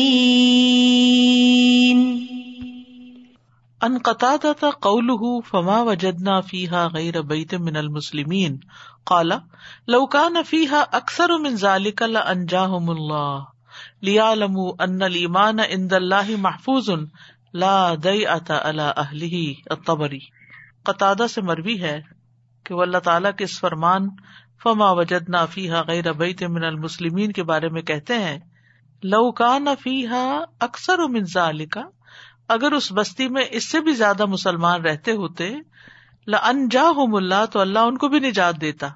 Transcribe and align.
ان 3.80 3.98
قطادة 3.98 4.66
قوله 4.82 5.40
فما 5.40 5.82
وجدنا 5.82 6.40
فيها 6.40 6.86
غير 6.94 7.22
بيت 7.22 7.54
من 7.54 7.76
المسلمين۔ 7.76 8.58
قال 9.04 9.32
لو 9.88 10.06
كان 10.06 10.36
فيها 10.42 10.84
اكثر 10.92 11.38
من 11.38 11.54
ذلك 11.54 12.02
لانجاهم 12.02 12.90
الله۔ 12.90 13.40
ليعلموا 14.02 14.72
ان 14.78 15.02
الايمان 15.02 15.58
عند 15.60 15.92
الله 15.92 16.36
محفوظ 16.38 16.90
لا 17.54 17.94
ديعة 17.94 18.56
على 18.62 18.88
اهله 18.96 19.52
الطبري۔ 19.70 20.18
قطادہ 20.84 21.26
سے 21.34 21.40
مروی 21.40 21.82
ہے 21.82 22.13
کہ 22.64 22.74
وہ 22.74 22.82
اللہ 22.82 22.98
تعالیٰ 22.98 23.32
کے 23.32 23.44
اس 23.44 23.58
فرمان، 23.60 24.08
فما 24.62 24.90
وجد 24.90 25.28
نافی 25.28 25.70
غیر 25.70 26.12
بیت 26.12 26.42
من 26.42 26.64
المسلمین 26.64 27.32
کے 27.32 27.42
بارے 27.42 27.68
میں 27.68 27.82
کہتے 27.82 28.18
ہیں، 28.18 28.38
لو 29.02 29.32
کا 29.32 29.58
نفی 29.58 30.06
اکثر 30.60 30.98
و 30.98 31.08
منزا 31.08 31.50
کا 31.70 31.82
اگر 32.48 32.72
اس 32.72 32.92
بستی 32.92 33.28
میں 33.28 33.44
اس 33.50 33.70
سے 33.70 33.80
بھی 33.80 33.92
زیادہ 33.92 34.26
مسلمان 34.26 34.80
رہتے 34.80 35.12
ہوتے 35.12 35.52
انجا 36.42 36.88
ہوں 36.88 37.12
اللہ 37.12 37.44
تو 37.52 37.60
اللہ 37.60 37.78
ان 37.78 37.98
کو 37.98 38.08
بھی 38.08 38.18
نجات 38.18 38.60
دیتا۔ 38.60 38.88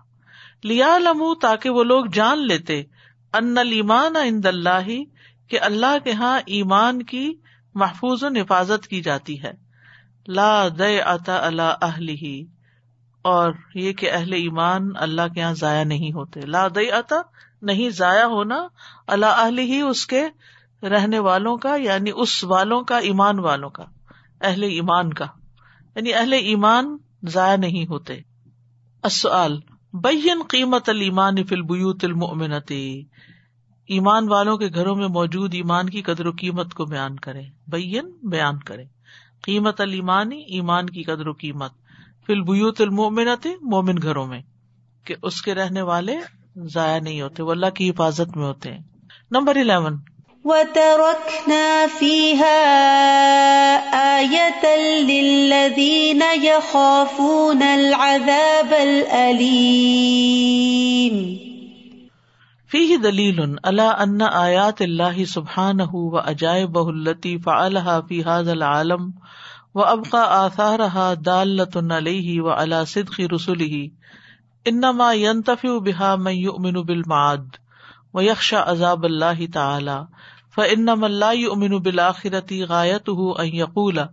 لیا 0.64 0.98
لمو 0.98 1.34
تاکہ 1.34 1.70
وہ 1.70 1.84
لوگ 1.84 2.06
جان 2.06 2.46
لیتے 2.46 2.82
ان 3.32 3.58
المان 3.58 4.16
اند 4.16 4.46
اللہ 4.46 4.88
کہ 5.48 5.60
اللہ 5.60 5.98
کے 6.04 6.12
ہاں 6.12 6.40
ایمان 6.46 7.02
کی 7.02 7.34
محفوظ 7.74 8.22
و 8.24 8.26
حفاظت 8.26 8.86
کی 8.86 9.00
جاتی 9.00 9.42
ہے۔ 9.42 9.52
لا 10.28 10.68
دے 10.68 11.00
اتا 11.00 11.46
اللہ 11.46 11.74
اہلی 11.82 12.46
اور 13.22 13.52
یہ 13.74 13.92
کہ 13.92 14.12
اہل 14.12 14.32
ایمان 14.32 14.90
اللہ 14.96 15.22
کے 15.34 15.40
یہاں 15.40 15.54
ضائع 15.54 15.84
نہیں 15.84 16.12
ہوتے۔ 16.12 16.40
لا 16.40 16.68
دئی 16.68 16.90
آتا 16.90 17.16
نہیں 17.62 17.90
ضائع 17.90 18.24
ہونا 18.24 18.66
اللہ 19.06 19.26
اہل 19.26 19.58
ہی 19.58 19.80
اس 19.80 20.06
کے 20.06 20.24
رہنے 20.82 21.18
والوں 21.18 21.56
کا 21.56 21.76
یعنی 21.76 22.10
اس 22.14 22.44
والوں 22.44 22.82
کا، 22.82 22.98
ایمان 22.98 23.38
والوں 23.38 23.70
کا، 23.70 23.84
اہل 24.40 24.62
ایمان 24.62 25.12
کا۔ 25.12 25.26
یعنی 25.96 26.14
اہل 26.14 26.32
ایمان 26.32 26.96
ضائع 27.22 27.56
نہیں 27.56 27.86
ہوتے۔ 27.86 28.20
بین 29.92 30.42
قیمت 30.48 30.88
المان 30.88 31.44
فلبیوت 31.44 32.04
المنتی 32.04 33.04
ایمان 33.86 34.28
والوں 34.28 34.56
کے 34.56 34.68
گھروں 34.74 34.96
میں 34.96 35.08
موجود 35.08 35.54
ایمان 35.54 35.90
کی 35.90 36.02
قدر 36.02 36.26
و 36.26 36.32
قیمت 36.32 36.74
کو 36.74 36.84
بیان 36.84 37.16
کرے 37.16 37.42
بین 37.68 38.10
بیان 38.22 38.58
کرے 38.58 38.84
قیمت 39.42 39.80
المانی 39.80 40.40
ایمان 40.40 40.86
کی 40.86 41.02
قدر 41.02 41.26
و 41.26 41.32
قیمت۔ 41.32 41.72
فل 42.28 42.40
بیوت 42.40 42.80
المومنت 42.80 43.46
مومن 43.62 43.94
گھروں 44.02 44.26
میں 44.26 44.42
کہ 45.04 45.14
اس 45.22 45.42
کے 45.42 45.54
رہنے 45.54 45.82
والے 45.82 46.16
ضائع 46.56 47.00
نہیں 47.00 47.20
ہوتے 47.20 47.42
وہ 47.42 47.50
اللہ 47.50 47.66
کی 47.66 47.90
حفاظت 47.90 48.36
میں 48.36 48.44
ہوتے 48.44 48.72
ہیں۔ 48.72 48.80
Number 49.30 49.56
eleven. 49.56 49.96
وَتَرَكْنَا 50.44 51.86
فِيهَا 51.98 52.68
آيَةً 53.92 55.06
لِلَّذِينَ 55.06 56.24
يَخَافُونَ 56.42 57.64
الْعَذَابَ 57.64 58.74
الْأَلِيمِ۔ 58.74 61.38
فيه 62.70 62.96
دلیل 63.02 63.40
على 63.64 63.82
ان 63.98 64.18
آیات 64.32 64.82
اللہ 64.82 65.24
سبحانہ 65.24 65.92
و 65.92 66.18
عجائبہ 66.18 66.88
التي 66.88 67.36
فعلها 67.36 68.00
في 68.08 68.20
هذا 68.20 68.52
العالم 68.52 69.10
وہ 69.78 69.84
و 69.84 69.88
ابقا 69.88 70.22
آثار 70.22 70.80
دالت 71.24 71.76
علیہ 71.76 72.40
و 72.40 72.50
علا 72.50 72.84
صدق 72.84 73.20
رسول 73.32 73.60
ہی 73.60 73.88
انما 74.66 75.12
ينتفع 75.12 75.78
بها 75.78 76.16
من 76.16 76.38
يؤمن 76.38 76.82
بالمعاد 76.82 77.56
ويخشى 78.14 78.56
عذاب 78.56 79.04
الله 79.04 79.46
تعالى 79.46 80.04
فانما 80.56 81.06
لا 81.06 81.30
يؤمن 81.30 81.78
بالاخرة 81.78 82.64
غايته 82.64 83.34
ان 83.40 83.46
يقول 83.46 84.08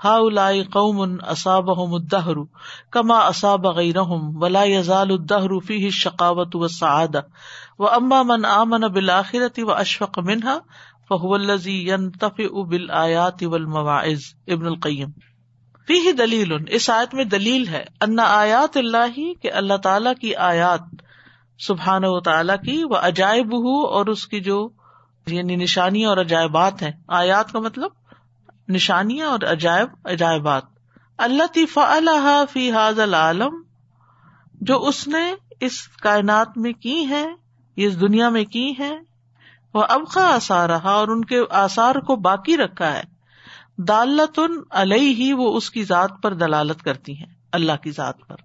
هؤلاء 0.00 0.62
قوم 0.62 1.20
اصابهم 1.20 1.94
الدهر 1.96 2.46
كما 2.92 3.28
اصاب 3.28 3.66
غيرهم 3.66 4.42
ولا 4.42 4.64
يزال 4.64 5.12
الدهر 5.12 5.60
فيه 5.60 5.88
الشقاوة 5.88 6.50
والسعادة 6.54 7.28
واما 7.78 8.22
من 8.22 8.44
آمن 8.44 8.88
بالاخرة 8.88 9.64
واشفق 9.64 10.18
منها 10.18 10.64
فہو 11.10 11.34
الزی 11.34 11.78
ینتف 11.88 12.40
ابل 12.52 12.90
آیات 12.90 13.42
والمواعظ. 13.42 14.22
ابن 14.48 14.66
القیم. 14.66 15.10
فی 15.88 15.98
ہی 16.00 16.12
دلیل، 16.12 16.52
اس 16.68 16.88
آیت 16.90 17.14
میں 17.14 17.24
دلیل 17.24 17.66
ہے 17.68 17.84
ان 18.00 18.18
آیات 18.20 18.76
اللہ 18.76 19.18
کہ 19.42 19.52
اللہ 19.52 19.76
تعالیٰ 19.82 20.12
کی 20.20 20.34
آیات 20.44 20.80
سبحان 21.60 22.04
و 22.04 22.18
تعالیٰ 22.20 22.56
کی 22.64 22.82
وہ 22.84 22.96
عجائب 23.02 23.54
ہو 23.58 23.76
اور 23.88 24.06
اس 24.06 24.26
کی 24.26 24.40
جو 24.40 24.68
یعنی 25.26 25.56
نشانیاں 25.56 26.08
اور 26.08 26.18
عجائبات 26.18 26.82
ہیں. 26.82 26.90
آیات 27.08 27.52
کا 27.52 27.60
مطلب 27.60 27.90
نشانیاں 28.68 29.28
اور 29.28 29.40
عجائب، 29.50 29.88
عجائبات. 30.04 30.62
اللہ 31.18 31.46
طفا 31.54 31.84
اللہ 31.94 32.44
فی 32.52 32.70
حاض 32.72 33.00
العالم، 33.00 33.62
جو 34.60 34.82
اس 34.84 35.06
نے 35.08 35.24
اس 35.60 35.88
کائنات 36.02 36.58
میں 36.58 36.72
کی 36.72 37.06
ہے 37.08 37.24
اس 37.76 38.00
دنیا 38.00 38.28
میں 38.28 38.44
کی 38.44 38.72
ہے 38.78 38.94
وہ 39.76 39.84
اب 39.88 40.00
کا 40.14 40.34
آسار 40.34 40.68
رہا 40.68 40.90
اور 40.90 41.08
ان 41.08 41.24
کے 41.24 41.40
آسار 41.50 41.94
کو 41.94 42.16
باقی 42.16 42.56
رکھا 42.56 42.92
ہے۔ 42.92 43.02
دالت 43.78 44.40
علیہ 44.70 45.14
ہی 45.14 45.32
وہ 45.32 45.56
اس 45.56 45.70
کی 45.70 45.84
ذات 45.84 46.10
پر 46.22 46.34
دلالت 46.34 46.82
کرتی 46.82 47.18
ہیں، 47.18 47.26
اللہ 47.52 47.72
کی 47.82 47.90
ذات 47.90 48.14
پر۔ 48.28 48.36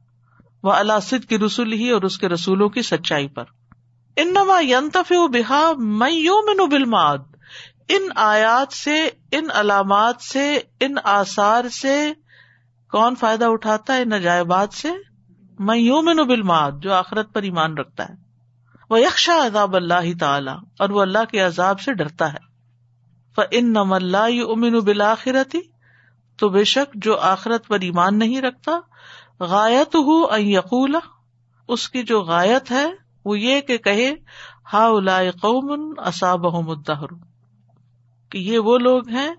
وہ 0.63 0.71
اللہ 0.71 1.13
کی 1.29 1.39
رسول 1.39 1.73
ہی 1.73 1.89
اور 1.89 2.01
اس 2.01 2.17
کے 2.17 2.29
رسولوں 2.29 2.69
کی 2.69 2.81
سچائی 2.81 3.27
پر۔ 3.27 3.43
انما 4.17 4.61
ینتف 4.61 5.11
بحا 5.31 5.71
میں 5.77 6.11
یو 6.11 6.35
من 6.35 6.69
بالماد 6.69 7.17
ان 7.89 8.01
آیات 8.15 8.73
سے، 8.73 9.09
ان 9.31 9.47
علامات 9.53 10.21
سے، 10.21 10.59
ان 10.79 10.95
آثار 11.03 11.69
سے 11.69 12.13
کون 12.91 13.15
فائدہ 13.15 13.45
اٹھاتا 13.45 13.93
ہے؟ 13.93 14.01
ان 14.01 14.13
عجائبات 14.13 14.73
سے۔ 14.73 14.87
میں 15.59 15.77
یو 15.77 16.01
من 16.01 16.17
بالماد 16.17 16.71
جو 16.81 16.93
آخرت 16.93 17.33
پر 17.33 17.41
ایمان 17.41 17.77
رکھتا 17.77 18.09
ہے۔ 18.09 18.30
وہ 18.91 18.99
یکشا 18.99 19.45
عذاب 19.45 19.75
اللہ 19.75 20.17
تعالی 20.19 20.51
اور 20.79 20.89
وہ 20.89 21.01
اللہ 21.01 21.25
کے 21.31 21.39
عذاب 21.39 21.79
سے 21.79 21.93
ڈرتا 21.93 22.33
ہے۔ 22.33 22.51
ان 23.51 23.73
نم 23.73 23.93
اللہ 23.93 24.41
امین 24.51 24.79
بلاخرتی 24.79 25.59
تو 26.37 26.49
بے 26.49 26.63
شک 26.63 26.95
جو 26.95 27.19
آخرت 27.19 27.67
پر 27.67 27.79
ایمان 27.79 28.19
نہیں 28.19 28.41
رکھتا 28.41 28.71
غایت 29.39 29.95
ہو 29.95 30.37
یقول 30.37 30.95
اس 31.67 31.89
کی 31.89 32.03
جو 32.03 32.21
غایت 32.21 32.71
ہے، 32.71 32.85
وہ 33.25 33.39
یہ 33.39 33.61
کہ 33.61 33.77
کہے 33.77 34.11
ہا 34.73 34.89
قوم 35.41 35.93
اصاب 35.97 36.45
مدہر 36.45 37.13
کہ 38.29 38.37
یہ 38.37 38.59
وہ 38.59 38.77
لوگ 38.77 39.09
ہیں 39.09 39.31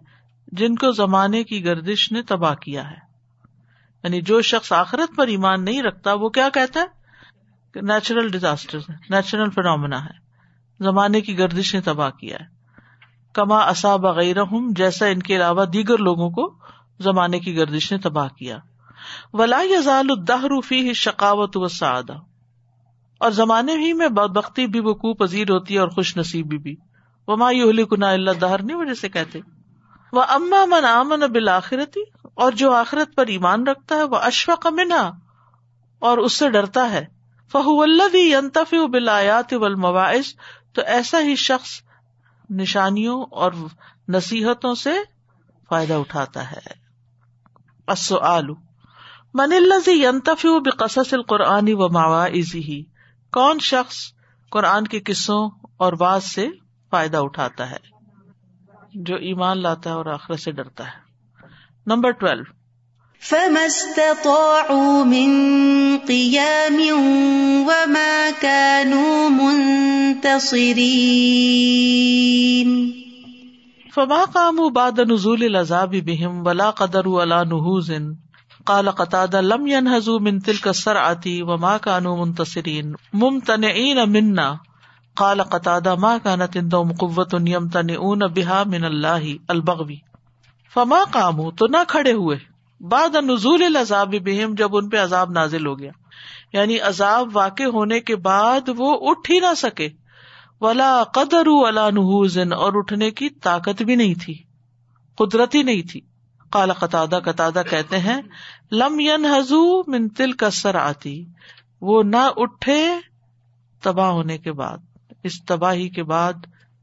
جن 0.46 0.74
کو 0.74 0.92
زمانے 0.92 1.44
کی 1.44 1.64
گردش 1.64 2.12
نے 2.12 2.22
تباہ 2.22 2.54
کیا 2.54 2.90
ہے۔ 2.90 2.98
یعنی 4.04 4.20
جو 4.20 4.42
شخص 4.42 4.72
آخرت 4.72 5.16
پر 5.16 5.26
ایمان 5.26 5.64
نہیں 5.64 5.82
رکھتا، 5.82 6.12
وہ 6.12 6.28
کیا 6.28 6.48
کہتا 6.48 6.80
ہے؟ 6.80 7.01
نیچرل 7.80 8.28
ڈیزاسٹر 8.28 8.78
نیچرل 9.10 9.50
فنومنا 9.50 10.04
ہے۔ 10.04 10.22
زمانے 10.80 11.20
کی 11.20 11.38
گردش 11.38 11.74
نے 11.74 11.80
تباہ 11.80 12.10
کیا 12.10 12.36
ہے۔ 12.40 12.44
کما 13.32 13.58
اصا 13.58 13.96
بغیر 13.96 14.36
جیسا 14.70 15.06
ان 15.06 15.18
کے 15.18 15.36
علاوہ 15.36 15.64
دیگر 15.64 15.98
لوگوں 15.98 16.30
کو 16.30 16.54
زمانے 17.00 17.40
کی 17.40 17.56
گردش 17.56 17.92
نے 17.92 17.98
تباہ 17.98 18.28
کیا۔ 18.28 18.58
ولا 19.32 19.62
یزال 19.62 20.06
الدہروفی 20.10 20.92
شکاوت 20.92 21.56
و 21.56 21.68
سعادہ 21.68 22.12
اور 23.18 23.30
زمانے 23.30 23.72
ہی 23.72 23.92
میں 23.92 24.08
بختی 24.08 24.66
بھی 24.66 24.80
وقوع 24.80 25.14
پذیر 25.14 25.50
ہوتی 25.50 25.74
ہے 25.74 25.78
اور 25.78 25.88
خوش 25.88 26.16
نصیبی 26.16 26.58
بھی۔ 26.58 26.76
وہ 27.28 27.36
مایو 27.36 27.86
کنا 27.86 28.10
اللہ 28.10 28.30
دہر 28.30 28.62
نہیں 28.62 28.76
وجہ 28.76 28.94
سے 28.94 29.08
کہتے۔ 29.08 29.40
وہ 30.12 30.22
اما 30.22 30.64
من 30.64 30.84
امن 30.84 31.20
بالآخرتی 31.20 32.00
اور 32.34 32.52
جو 32.52 32.72
آخرت 32.72 33.14
پر 33.14 33.26
ایمان 33.26 33.66
رکھتا 33.66 33.94
ہے، 33.94 34.02
وہ 34.02 34.16
اشفق 34.16 34.66
منہا 34.66 35.10
اور 35.98 36.18
اس 36.18 36.32
سے 36.32 36.50
ڈرتا 36.50 36.90
ہے۔ 36.90 37.21
فہو 37.52 37.82
اللہ 37.82 38.16
ینتف 38.16 38.74
بلایات 38.92 39.52
والمواعظ۔ 39.52 40.34
تو 40.72 40.82
ایسا 40.86 41.20
ہی 41.20 41.36
شخص 41.36 41.68
نشانیوں 42.50 43.22
اور 43.30 43.52
نصیحتوں 44.08 44.74
سے 44.74 44.90
فائدہ 45.68 45.94
اٹھاتا 45.94 46.50
ہے۔ 46.50 46.70
السؤال 47.86 48.46
من 49.34 49.52
الذي 49.56 50.04
ينتفع 50.04 50.48
بقصص 50.64 51.14
القرآن 51.14 51.64
و 51.68 51.88
مواعظه 51.88 52.74
کون 53.32 53.58
شخص 53.60 53.96
قرآن 54.50 54.86
کے 54.86 55.00
قصوں 55.00 55.50
اور 55.76 55.92
بعض 55.92 56.24
سے 56.24 56.48
فائدہ 56.90 57.16
اٹھاتا 57.16 57.70
ہے 57.70 57.76
جو 58.94 59.16
ایمان 59.16 59.58
لاتا 59.58 59.90
ہے 59.90 59.94
اور 59.94 60.06
آخرت 60.06 60.40
سے 60.40 60.52
ڈرتا 60.52 60.84
ہے؟ 60.84 61.12
نمبر 61.86 62.10
ٹویلو 62.10 62.61
فما 63.30 63.66
استطاعوا 63.66 65.04
من 65.04 65.30
قيام 65.98 66.78
وما 67.68 68.30
كانوا 68.30 69.28
منتصرين 69.30 69.92
فما 73.94 74.24
قاموا 74.24 74.70
بعد 74.70 75.00
نزول 75.00 75.44
العذاب 75.44 75.90
بهم 75.90 76.46
ولا 76.46 76.70
قدروا 76.70 77.22
على 77.22 77.44
نهوز. 77.44 77.92
کال 78.64 78.90
قطع 78.90 79.40
لم 79.40 79.66
ينهزوا 79.66 80.20
من 80.20 80.38
تلك 80.38 80.68
السرعه 80.68 81.42
وما 81.42 81.76
كانوا 81.76 82.26
منتصرين. 82.26 82.86
ممتنعين 83.12 83.96
منا. 84.08 84.54
قال 85.16 85.42
قطع 85.42 85.94
ما 85.94 86.16
كانت 86.18 86.56
عندهم 86.56 86.92
قوه 86.92 87.42
يمتنعون 87.48 88.18
بها 88.18 88.64
من 88.66 88.84
الله 88.84 89.32
البغوي 89.48 89.96
فما 90.74 90.98
قاموا 91.10 91.50
تو 91.58 91.66
نہ 91.66 91.76
کھڑے 91.88 92.12
ہوئے۔ 92.12 92.51
بعد 92.82 93.14
نزول 93.14 93.62
العذاب 93.64 94.14
بهم 94.14 94.54
جب 94.54 94.76
ان 94.76 94.88
پہ 94.88 94.96
عذاب 94.96 95.30
نازل 95.30 95.66
ہو 95.66 95.78
گیا۔ 95.78 95.90
یعنی 96.52 96.78
عذاب 96.78 97.28
واقع 97.32 97.62
ہونے 97.62 98.00
کے 98.00 98.16
بعد 98.16 98.68
وہ 98.76 99.10
اٹھ 99.10 99.30
ہی 99.30 99.40
نہ 99.40 99.54
سکے۔ 99.56 99.88
ولا 100.60 101.04
قدر 101.04 101.42
ولا 101.46 101.90
نحوزن 101.90 102.52
اور 102.52 102.72
اٹھنے 102.74 103.10
کی 103.10 103.28
طاقت 103.28 103.82
بھی 103.82 103.96
نہیں 103.96 104.14
تھی۔ 104.14 104.42
قدرت 105.18 105.54
ہی 105.54 105.62
نہیں 105.62 105.82
تھی۔ 105.82 106.00
کالا 106.50 106.72
قطع 106.72 107.04
قطع 107.04 107.62
کہتے 107.70 107.98
ہیں، 107.98 108.22
لم 108.72 109.00
ین 109.00 109.24
حضو 109.24 109.90
من 109.90 110.08
تل 110.08 110.32
کسر 110.32 110.74
آتی 110.74 111.24
وہ 111.80 112.02
نہ 112.02 112.30
اٹھے 112.36 112.88
تباہ 113.82 114.10
ہونے 114.10 114.38
کے 114.38 114.52
بعد، 114.52 114.78
اس 115.22 115.44
تباہی 115.44 115.88
کے 115.88 116.02
بعد 116.02 116.32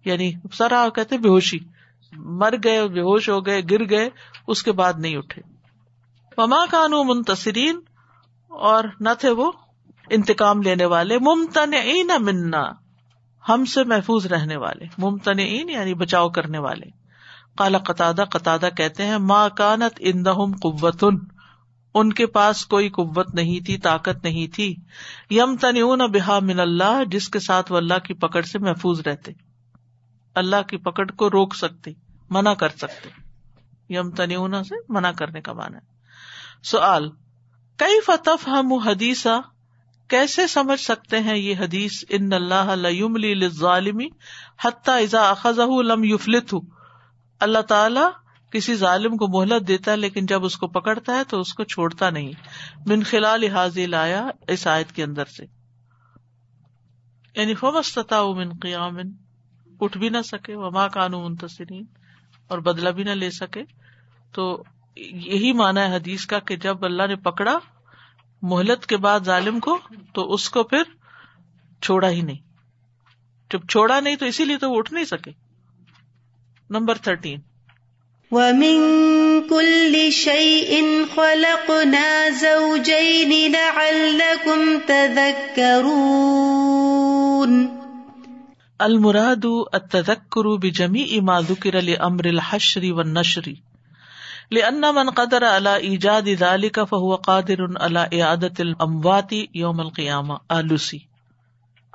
یعنی 0.05 0.31
سرا 0.53 0.87
کہتے 0.95 1.17
بے 1.17 1.29
ہوشی۔ 1.29 1.57
مر 2.11 2.53
گئے، 2.63 2.87
بے 2.87 2.99
ہوش 2.99 3.29
ہو 3.29 3.45
گئے، 3.45 3.61
گر 3.71 3.89
گئے، 3.89 4.09
اس 4.47 4.63
کے 4.63 4.71
بعد 4.71 4.93
نہیں 4.97 5.17
اٹھے۔ 5.17 5.58
مما 6.37 6.65
کانو 6.71 7.03
منتصرین 7.03 7.79
اور 8.47 8.83
نہ 8.99 9.09
تھے 9.19 9.29
وہ 9.29 9.51
انتقام 10.09 10.61
لینے 10.61 10.85
والے 10.85 11.17
ممتن 11.19 11.71
منا، 12.19 12.63
ہم 13.49 13.65
سے 13.65 13.83
محفوظ 13.83 14.25
رہنے 14.25 14.57
والے 14.57 14.85
ممتن 14.97 15.39
یعنی 15.39 15.93
بچاؤ 15.93 16.29
کرنے 16.29 16.57
والے۔ 16.57 16.85
کالا 17.57 17.77
قطع 17.77 18.11
قطع 18.11 18.57
کہتے 18.77 19.05
ہیں 19.05 19.17
ماں 19.17 19.49
کانت 19.49 19.93
اندہم 19.99 20.51
قوت 20.61 21.03
ان 21.93 22.13
کے 22.13 22.25
پاس 22.25 22.65
کوئی 22.65 22.89
قوت 22.89 23.35
نہیں 23.35 23.65
تھی، 23.65 23.77
طاقت 23.77 24.23
نہیں 24.23 24.55
تھی۔ 24.55 24.75
یم 25.29 25.55
تنیون 25.55 25.99
بحا 25.99 26.39
من 26.39 26.59
اللہ، 26.59 27.03
جس 27.11 27.29
کے 27.29 27.39
ساتھ 27.39 27.71
وہ 27.71 27.77
اللہ 27.77 27.99
کی 27.99 28.13
پکڑ 28.13 28.41
سے 28.41 28.59
محفوظ 28.59 29.01
رہتے۔ 29.07 29.31
اللہ 30.35 30.61
کی 30.67 30.77
پکڑ 30.77 31.11
کو 31.11 31.29
روک 31.29 31.55
سکتے، 31.55 31.91
منع 32.29 32.53
کر 32.53 32.69
سکتے۔ 32.69 33.09
یم 33.89 34.09
تنیون 34.09 34.63
سے 34.63 34.75
منع 34.89 35.11
کرنے 35.11 35.41
کا 35.41 35.53
مانا 35.53 35.77
ہے۔ 35.77 35.98
سوال 36.63 37.09
کئی 37.77 38.01
فتف 38.01 38.47
ہم 38.47 38.73
حدیثہ 38.73 39.41
کیسے 40.07 40.47
سمجھ 40.47 40.79
سکتے 40.79 41.19
ہیں 41.19 41.37
یہ 41.37 41.55
حدیث؟ 41.59 42.03
ان 42.09 42.33
اللہ 42.33 43.47
ظالمی 43.47 44.07
حتیٰ 44.65 45.01
ازا 45.01 45.29
اخذ 45.29 45.59
لم 45.85 46.03
یفلت 46.03 46.55
اللہ 47.39 47.61
تعالی 47.61 47.99
کسی 48.51 48.75
ظالم 48.75 49.17
کو 49.17 49.27
مہلت 49.27 49.67
دیتا 49.67 49.91
ہے 49.91 49.97
لیکن 49.97 50.25
جب 50.25 50.45
اس 50.45 50.57
کو 50.57 50.67
پکڑتا 50.67 51.15
ہے 51.15 51.23
تو 51.23 51.39
اس 51.39 51.53
کو 51.53 51.63
چھوڑتا 51.63 52.09
نہیں۔ 52.09 52.31
من 52.85 53.03
خلال 53.03 53.43
حاضل 53.43 53.93
آیا 53.93 54.27
اس 54.47 54.67
آیت 54.67 54.91
کے 54.91 55.03
اندر 55.03 55.25
سے۔ 55.25 55.45
یعنی 57.35 57.55
فمستتا 57.55 58.25
من 58.25 58.49
قیام، 58.61 58.97
اٹھ 59.81 59.97
بھی 59.97 60.09
نہ 60.09 60.21
سکے، 60.25 60.55
وما 60.55 60.87
کانو 60.87 61.29
منتصرین، 61.29 61.85
اور 62.47 62.59
بدلا 62.59 62.91
بھی 62.91 63.03
نہ 63.03 63.09
لے 63.09 63.31
سکے۔ 63.31 63.63
تو 64.31 64.63
یہی 64.95 65.53
مانا 65.53 65.89
ہے 65.89 65.95
حدیث 65.95 66.25
کا 66.25 66.39
کہ 66.39 66.55
جب 66.55 66.85
اللہ 66.85 67.07
نے 67.07 67.15
پکڑا 67.15 67.59
مہلت 68.41 68.85
کے 68.85 68.97
بعد 68.97 69.19
ظالم 69.19 69.59
کو 69.59 69.79
تو 70.13 70.33
اس 70.33 70.49
کو 70.49 70.63
پھر 70.63 70.83
چھوڑا 71.81 72.09
ہی 72.09 72.21
نہیں۔ 72.21 72.37
جب 73.51 73.59
چھوڑا 73.69 73.99
نہیں 73.99 74.15
تو 74.15 74.25
اسی 74.25 74.45
لیے 74.45 74.57
تو 74.57 74.71
وہ 74.71 74.77
اٹھ 74.77 74.93
نہیں 74.93 75.03
سکے۔ 75.03 75.31
Number 76.69 76.97
thirteen. 76.97 77.39
وَمِن 78.31 78.79
كُلِّ 79.49 80.09
شَيْءٍ 80.09 80.81
خَلَقْنَا 81.15 82.29
زَوْجَيْنِ 82.29 83.47
لَعَلَّكُمْ 83.47 84.87
تَذَكَّرُونَ۔ 84.87 87.67
المراد 88.79 89.45
التذکر 89.73 90.57
بجمیع 90.57 91.21
ما 91.21 91.39
ذکر 91.39 91.81
لأمر 91.81 92.25
الحشر 92.25 92.91
والنشر۔ 92.91 93.49
لأن 94.51 94.95
من 94.95 95.09
قدر 95.09 95.43
على 95.45 95.75
ایجاد 95.75 96.29
ذلك 96.29 96.83
فهو 96.83 97.15
قادر 97.15 97.61
على 97.77 98.21
اعادة 98.21 98.53
الاموات 98.59 99.33
یوم 99.53 99.79
القیامہ 99.79 100.33
آلوسی 100.49 100.99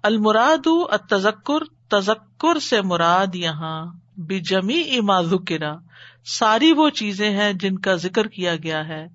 المراد 0.02 0.66
التذکر، 0.66 1.64
تذکر 1.88 2.58
سے 2.58 2.80
مراد 2.82 3.34
یہاں 3.34 3.84
بجمیع 4.16 5.00
ما 5.00 5.20
ذکر، 5.22 5.62
ساری 6.24 6.72
وہ 6.72 6.88
چیزیں 6.90 7.30
ہیں 7.30 7.52
جن 7.52 7.78
کا 7.78 7.94
ذکر 7.94 8.28
کیا 8.28 8.56
گیا 8.56 8.86
ہے 8.88 9.06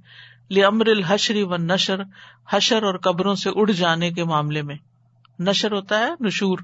لمر 0.51 0.87
الحشری 0.87 1.43
و 1.43 1.57
نشر 1.57 2.01
حشر 2.49 2.83
اور 2.83 2.97
قبروں 2.97 3.35
سے 3.35 3.49
اڑ 3.55 3.71
جانے 3.71 4.11
کے 4.11 4.23
معاملے 4.23 4.61
میں۔ 4.61 4.75
نشر 5.39 5.71
ہوتا 5.71 5.99
ہے، 5.99 6.11
نشور، 6.19 6.59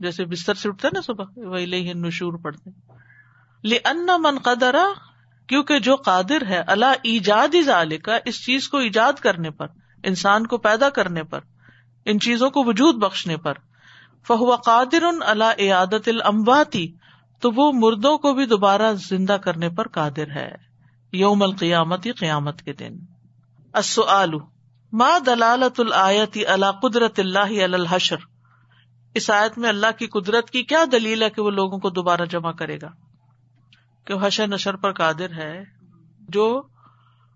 جیسے 0.00 0.24
بستر 0.24 0.54
سے 0.54 0.68
اٹھتا 0.68 0.88
ہے 0.88 0.92
نا 0.94 1.00
صبح 1.00 1.24
وہی 1.36 1.66
لے 1.66 1.92
نشور 1.94 2.38
پڑتے 2.38 2.70
لن 3.64 4.10
من 4.18 4.38
قدرا 4.38 4.84
کیونکہ 5.50 5.78
جو 5.78 5.96
قادر 5.96 6.46
ہے، 6.48 6.62
اللہ 6.66 6.92
ایجاد 7.02 7.54
ظال 7.64 7.98
کا 7.98 8.18
اس 8.24 8.44
چیز 8.44 8.68
کو 8.68 8.78
ایجاد 8.78 9.12
کرنے 9.12 9.50
پر، 9.50 9.66
انسان 10.04 10.46
کو 10.46 10.58
پیدا 10.58 10.88
کرنے 10.88 11.22
پر، 11.22 11.40
ان 12.04 12.20
چیزوں 12.20 12.50
کو 12.50 12.64
وجود 12.64 12.94
بخشنے 12.94 13.36
پر۔ 13.36 13.52
فہو 14.28 14.56
قادر 14.56 15.02
اللہ 15.20 15.72
عادت 15.74 16.08
الامواتی 16.08 16.92
تو 17.40 17.50
وہ 17.50 17.72
مردوں 17.74 18.18
کو 18.18 18.34
بھی 18.34 18.46
دوبارہ 18.46 18.92
زندہ 18.92 19.32
کرنے 19.32 19.68
پر 19.68 19.88
قادر 19.88 20.30
ہے۔ 20.30 20.52
یوم 21.12 21.42
القیامت، 21.42 22.06
قیامت 22.18 22.62
کے 22.62 22.72
دن۔ 22.72 22.98
السؤال، 23.72 24.30
ما 24.92 25.18
دلالت 25.26 25.80
الآیت 25.80 26.38
اللہ 26.48 26.72
قدرت 26.82 27.20
اللہ 27.20 27.62
الحشر؟ 27.62 28.16
اس 29.14 29.30
آیت 29.30 29.58
میں 29.58 29.68
اللہ 29.68 29.98
کی 29.98 30.06
قدرت 30.06 30.50
کی 30.50 30.62
کیا 30.62 30.84
دلیل 30.92 31.22
ہے 31.22 31.30
کہ 31.30 31.42
وہ 31.42 31.50
لوگوں 31.50 31.78
کو 31.78 31.90
دوبارہ 31.90 32.22
جمع 32.30 32.52
کرے 32.52 32.78
گا؟ 32.82 33.09
کہ 34.04 34.14
حشر 34.22 34.46
نشر 34.46 34.76
پر 34.76 34.92
قادر 34.92 35.30
ہے، 35.30 35.64
جو 36.28 36.62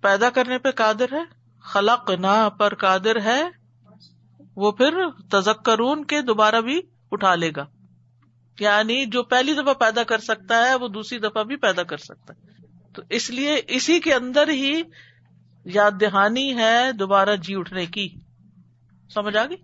پیدا 0.01 0.31
کرنے 0.31 0.59
پہ 0.59 0.71
قادر 0.71 1.13
ہے 1.13 1.25
خلق 1.61 2.11
نہ 2.11 2.49
پر 2.59 2.75
قادر 2.75 3.21
ہے، 3.21 3.43
وہ 4.57 4.73
پھر 4.73 4.95
تزکرون 5.31 6.05
کے 6.05 6.21
دوبارہ 6.23 6.61
بھی 6.61 6.81
اٹھا 7.13 7.35
لے 7.35 7.51
گا۔ 7.57 7.67
یعنی 8.61 9.07
جو 9.07 9.23
پہلی 9.23 9.55
دفعہ 9.55 9.75
پیدا 9.75 10.03
کر 10.03 10.19
سکتا 10.19 10.57
ہے، 10.57 10.75
وہ 10.75 10.89
دوسری 10.89 11.19
دفعہ 11.19 11.45
بھی 11.45 11.57
پیدا 11.57 11.83
کر 11.83 11.97
سکتا 11.97 12.35
ہے۔ 12.35 12.55
تو 12.93 13.03
اس 13.11 13.31
لیے 13.31 13.61
اسی 13.69 14.01
کے 14.01 14.15
اندر 14.15 14.49
ہی 14.49 14.83
یاد 15.65 15.91
دہانی 16.01 16.57
ہے 16.57 16.93
دوبارہ 16.93 17.37
جی 17.37 17.55
اٹھنے 17.57 17.87
کی۔ 17.87 18.09
سمجھ 19.15 19.37
آ 19.37 19.45
گئی؟ 19.45 19.57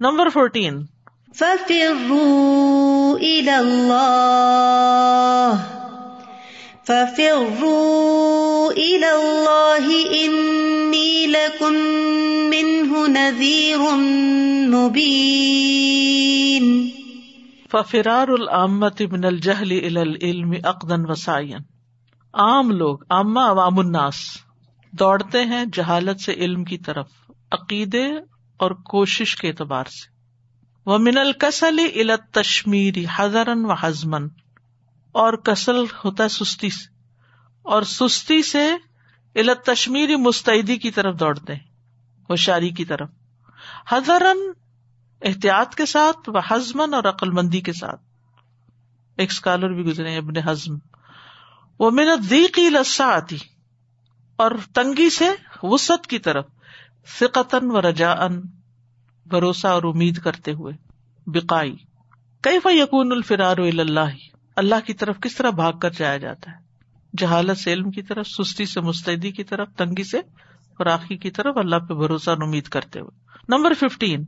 Number 0.00 0.28
fourteen. 0.28 0.86
مبين. 14.68 16.88
ففرار 17.72 18.28
العامت 18.28 19.02
من 19.02 19.24
الجہل 19.24 19.96
العلم 19.96 20.54
اقدن 20.64 21.10
وسائن 21.10 21.58
عام 22.34 22.70
لوگ، 22.70 22.98
عامہ 23.10 23.40
عوام 23.40 23.78
الناس 23.78 24.14
دوڑتے 24.92 25.44
ہیں 25.44 25.64
جہالت 25.72 26.20
سے 26.20 26.32
علم 26.32 26.64
کی 26.64 26.78
طرف، 26.78 27.06
عقیدے 27.50 28.06
اور 28.56 28.70
کوشش 28.70 29.36
کے 29.36 29.48
اعتبار 29.48 29.84
سے۔ 29.84 30.19
وہ 30.86 30.98
من 30.98 31.18
الکسل 31.18 31.76
الت 31.94 32.34
تشمیری 32.34 33.04
حضرن 33.16 33.64
و 33.64 33.72
ہزمن 33.82 34.28
اور 35.12 35.32
کسل 35.32 35.84
ہوتا 36.04 36.24
ہے 36.24 36.28
سستی 36.28 36.70
سے۔ 36.70 36.88
اور 37.62 37.82
سستی 37.82 38.42
سے 38.42 38.72
الت 39.34 39.66
تشمیری 39.66 40.16
مستعدی 40.16 40.76
کی 40.76 40.90
طرف 40.90 41.20
دوڑتے 41.20 41.54
ہیں، 41.54 41.64
ہوشیاری 42.30 42.70
کی 42.70 42.84
طرف۔ 42.84 43.10
حضرن 43.88 44.38
احتیاط 45.22 45.74
کے 45.74 45.86
ساتھ 45.86 46.30
وہ 46.30 46.40
ہزمن 46.50 46.94
اور 46.94 47.04
عقل 47.04 47.30
مندی 47.30 47.60
کے 47.60 47.72
ساتھ۔ 47.72 48.00
ایک 49.16 49.30
اسکالر 49.30 49.68
بھی 49.68 49.82
گزرے 49.82 50.16
ابن 50.16 50.48
ہزم 50.48 50.74
وہ 51.78 51.90
منت 51.90 52.30
دی 52.30 52.68
لسا 52.68 53.06
آتی 53.06 53.38
اور 54.36 54.50
تنگی 54.74 55.10
سے 55.10 55.28
وسط 55.62 56.06
کی 56.06 56.18
طرف۔ 56.18 56.46
فقتن 57.06 57.70
و 57.70 57.80
رجا 57.82 58.12
ان 58.12 58.40
بھروسہ 59.30 59.66
اور 59.66 59.82
امید 59.82 60.18
کرتے 60.18 60.52
ہوئے۔ 60.52 60.74
بکائی 61.26 61.76
کئی 62.40 62.78
یقون 62.78 63.12
الفرار 63.12 63.56
اللہ 63.58 64.10
اللہ 64.56 64.74
کی 64.86 64.94
طرف 64.94 65.16
کس 65.20 65.34
طرح 65.34 65.50
بھاگ 65.50 65.72
کر 65.72 65.90
جایا 65.90 66.16
جاتا 66.16 66.50
ہے؟ 66.50 66.56
جہالت 67.18 67.58
سے 67.58 67.72
علم 67.72 67.90
کی 67.90 68.02
طرف، 68.02 68.26
سستی 68.26 68.66
سے 68.66 68.80
مستعدی 68.80 69.30
کی 69.30 69.44
طرف، 69.44 69.68
تنگی 69.76 70.04
سے 70.04 70.20
فراخی 70.78 71.16
کی 71.16 71.30
طرف 71.30 71.56
اللہ 71.56 71.76
پہ 71.76 71.94
بھروسہ 71.94 72.30
اور 72.30 72.38
امید 72.42 72.64
کرتے 72.64 73.00
ہوئے۔ 73.00 73.20
Number 73.48 73.72
fifteen. 73.74 74.24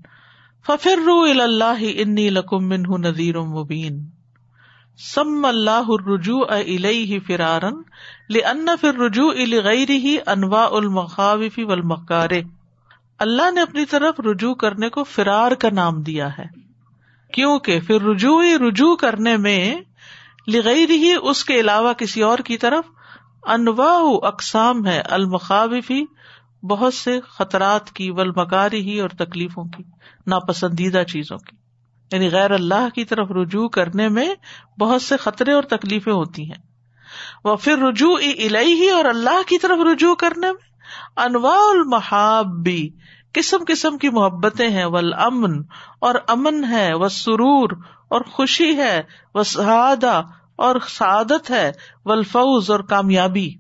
ففر 0.67 0.99
رو 1.07 1.23
اللہ 1.23 1.81
انی 1.81 2.31
لکم 2.31 2.69
من 2.69 3.01
نذیر 3.01 3.41
مبین۔ 3.41 4.07
سم 5.15 5.45
اللہ 5.45 5.83
الرجوع 5.89 6.45
الیہ 6.49 7.19
فرارن 7.27 7.75
لأن 8.31 8.69
فی 8.81 8.89
الرجوع 8.89 9.35
لغیرہ 9.35 10.31
انواع 10.31 10.69
المخاوف 10.73 11.59
والمکارہ۔ 11.59 12.62
اللہ 13.19 13.51
نے 13.51 13.61
اپنی 13.61 13.85
طرف 13.85 14.21
رجوع 14.21 14.55
کرنے 14.55 14.89
کو 14.89 15.05
فرار 15.05 15.53
کا 15.53 15.69
نام 15.73 16.03
دیا 16.03 16.39
ہے۔ 16.39 16.45
کیونکہ 17.33 17.81
پھر 17.81 18.03
رجوع 18.03 18.45
رجوع 18.69 18.97
کرنے 18.97 19.37
میں 19.37 19.75
لغیرہ 20.49 21.19
اس 21.23 21.45
کے 21.45 21.61
علاوہ 21.61 21.93
کسی 21.93 22.23
اور 22.23 22.39
کی 22.39 22.57
طرف 22.59 22.85
انواع 23.43 24.03
اقسام 24.23 24.87
ہے۔ 24.87 25.01
المخاوفی 25.01 26.05
بہت 26.63 26.95
سے 26.95 27.21
خطرات 27.21 27.91
کی 27.91 28.11
ولمکاری 28.11 28.81
ہی 28.81 29.01
اور 29.01 29.09
تکلیفوں 29.09 29.65
کی، 29.65 29.83
ناپسندیدہ 30.27 31.03
چیزوں 31.09 31.39
کی۔ 31.39 31.57
یعنی 32.13 32.31
غیر 32.31 32.51
اللہ 32.51 32.89
کی 32.95 33.05
طرف 33.05 33.31
رجوع 33.31 33.69
کرنے 33.69 34.09
میں 34.09 34.35
بہت 34.81 35.03
سے 35.03 35.17
خطرے 35.17 35.53
اور 35.53 35.63
تکلیفیں 35.63 36.13
ہوتی 36.13 36.45
ہیں۔ 36.45 36.63
وہ 37.45 37.57
پھر 37.57 37.79
رجوع 37.79 38.19
ہی 38.19 38.89
اور 38.89 39.05
اللہ 39.05 39.43
کی 39.47 39.59
طرف 39.59 39.79
رجوع 39.93 40.15
کرنے 40.15 40.53
میں 40.53 40.72
انواع 41.17 41.71
المحابی 41.71 42.89
قسم 43.33 43.59
قسم 43.67 43.99
کی 43.99 44.09
محبتیں 44.09 44.71
ہیں 44.71 44.85
ول 44.85 45.13
امن 45.13 45.63
اور 45.99 46.15
امن 46.29 46.65
ہے 46.65 46.95
وہ 46.95 47.09
سرور 47.09 47.71
اور 48.09 48.21
خوشی 48.21 48.77
ہے 48.77 49.03
وہ 49.35 49.43
سعادہ 49.43 50.23
اور 50.57 50.77
سعادت 50.89 51.51
ہے 51.51 51.73
ولفوز 52.05 52.71
اور 52.71 52.81
کامیابی۔ 52.81 53.55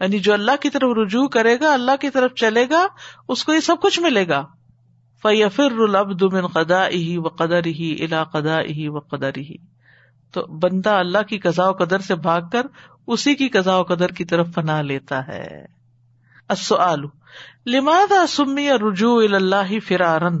یعنی 0.00 0.18
جو 0.18 0.32
اللہ 0.32 0.50
کی 0.60 0.70
طرف 0.70 0.90
رجوع 0.96 1.28
کرے 1.28 1.60
گا، 1.60 1.72
اللہ 1.72 1.96
کی 2.00 2.10
طرف 2.10 2.34
چلے 2.34 2.66
گا، 2.70 2.86
اس 3.28 3.44
کو 3.44 3.54
یہ 3.54 3.60
سب 3.60 3.76
کچھ 3.82 4.00
ملے 4.00 4.28
گا۔ 4.28 4.46
فیفر 5.22 5.78
العبد 5.78 6.22
من 6.22 6.46
قدا 6.46 6.88
ہی 6.88 7.16
و 7.16 7.22
قدر 7.22 7.64
ہی 7.66 7.96
الا 8.00 8.24
قدا 8.24 8.60
ہی 8.60 8.88
و 8.88 8.98
قدر 8.98 9.30
ہی 9.36 9.56
تو 10.32 10.46
بندہ 10.46 10.90
اللہ 10.90 11.22
کی 11.28 11.38
قزا 11.38 11.68
و 11.68 11.72
قدر 11.72 11.98
سے 11.98 12.14
بھاگ 12.14 12.40
کر، 12.52 12.66
اسی 13.06 13.34
کی 13.34 13.48
قزا 13.48 13.76
و 13.76 13.82
قدر 13.82 14.08
کی 14.08 14.24
طرف 14.24 14.46
پناہ 14.54 14.82
لیتا 14.82 15.26
ہے۔ 15.26 15.81
السؤال، 16.48 17.04
لماذا 17.66 18.26
سمی 18.26 18.70
رجوع 18.70 19.22
اللہ 19.32 19.78
فرارن 19.88 20.36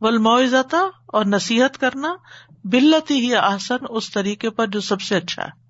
ولموزتا 0.00 0.88
اور 1.06 1.24
نصیحت 1.24 1.78
کرنا 1.78 2.14
بلتی 2.64 3.14
ہی 3.14 3.34
آسن 3.34 3.84
اس 3.88 4.10
طریقے 4.10 4.50
پر 4.50 4.66
جو 4.66 4.80
سب 4.80 5.00
سے 5.00 5.16
اچھا 5.16 5.42
ہے۔ 5.42 5.66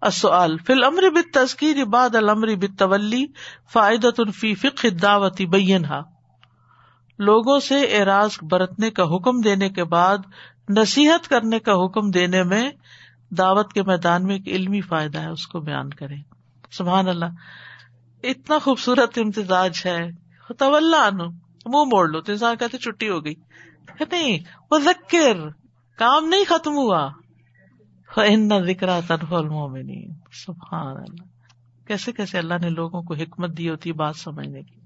اصل 0.00 0.56
فل 0.66 0.84
امر 0.84 1.10
بت 1.10 1.34
تذکیر 1.34 1.84
باد 1.84 2.14
المر 2.14 2.54
بت 2.54 2.78
طولی 2.78 3.26
فائدت 3.72 4.20
فی 4.34 4.54
فک 4.54 4.86
دعوتی 5.02 5.46
بینہا 5.46 6.02
لوگوں 7.18 7.60
سے 7.60 7.80
اعراض 7.80 8.30
برتنے 8.42 8.90
کا 8.90 9.02
حکم 9.02 9.40
دینے 9.40 9.68
کے 9.68 9.84
بعد، 9.84 10.18
نصیحت 10.68 11.28
کرنے 11.28 11.58
کا 11.58 11.72
حکم 11.72 12.10
دینے 12.10 12.42
میں 12.42 12.70
دعوت 13.30 13.72
کے 13.72 13.82
میدان 13.82 14.24
میں 14.24 14.34
ایک 14.34 14.48
علمی 14.48 14.80
فائدہ 14.80 15.18
ہے، 15.18 15.28
اس 15.28 15.46
کو 15.46 15.60
بیان 15.60 15.90
کرے 15.90 16.14
سبحان 16.70 17.08
اللہ، 17.08 17.24
اتنا 18.22 18.58
خوبصورت 18.58 19.18
امتزاج 19.18 19.82
ہے۔ 19.86 20.10
طول 20.58 20.94
منہ 21.66 21.84
موڑ 21.84 22.08
لو، 22.08 22.20
تو 22.20 22.32
انسان 22.32 22.56
کہتے 22.56 22.78
چھٹی 22.78 23.08
ہو 23.08 23.24
گئی۔ 23.24 23.34
نہیں 24.00 24.38
وہ 24.70 24.78
ذکر 24.78 25.48
کام 25.98 26.28
نہیں 26.28 26.44
ختم 26.48 26.72
ہوا۔ 26.76 27.08
ذکر 28.66 29.00
سبحان 30.32 30.86
اللہ۔ 30.86 31.24
کیسے 31.86 32.12
کیسے 32.12 32.38
اللہ 32.38 32.54
نے 32.62 32.70
لوگوں 32.70 33.02
کو 33.02 33.14
حکمت 33.14 33.58
دی 33.58 33.70
ہوتی 33.70 33.92
بات 33.92 34.16
سمجھنے 34.16 34.62
کی۔ 34.62 34.80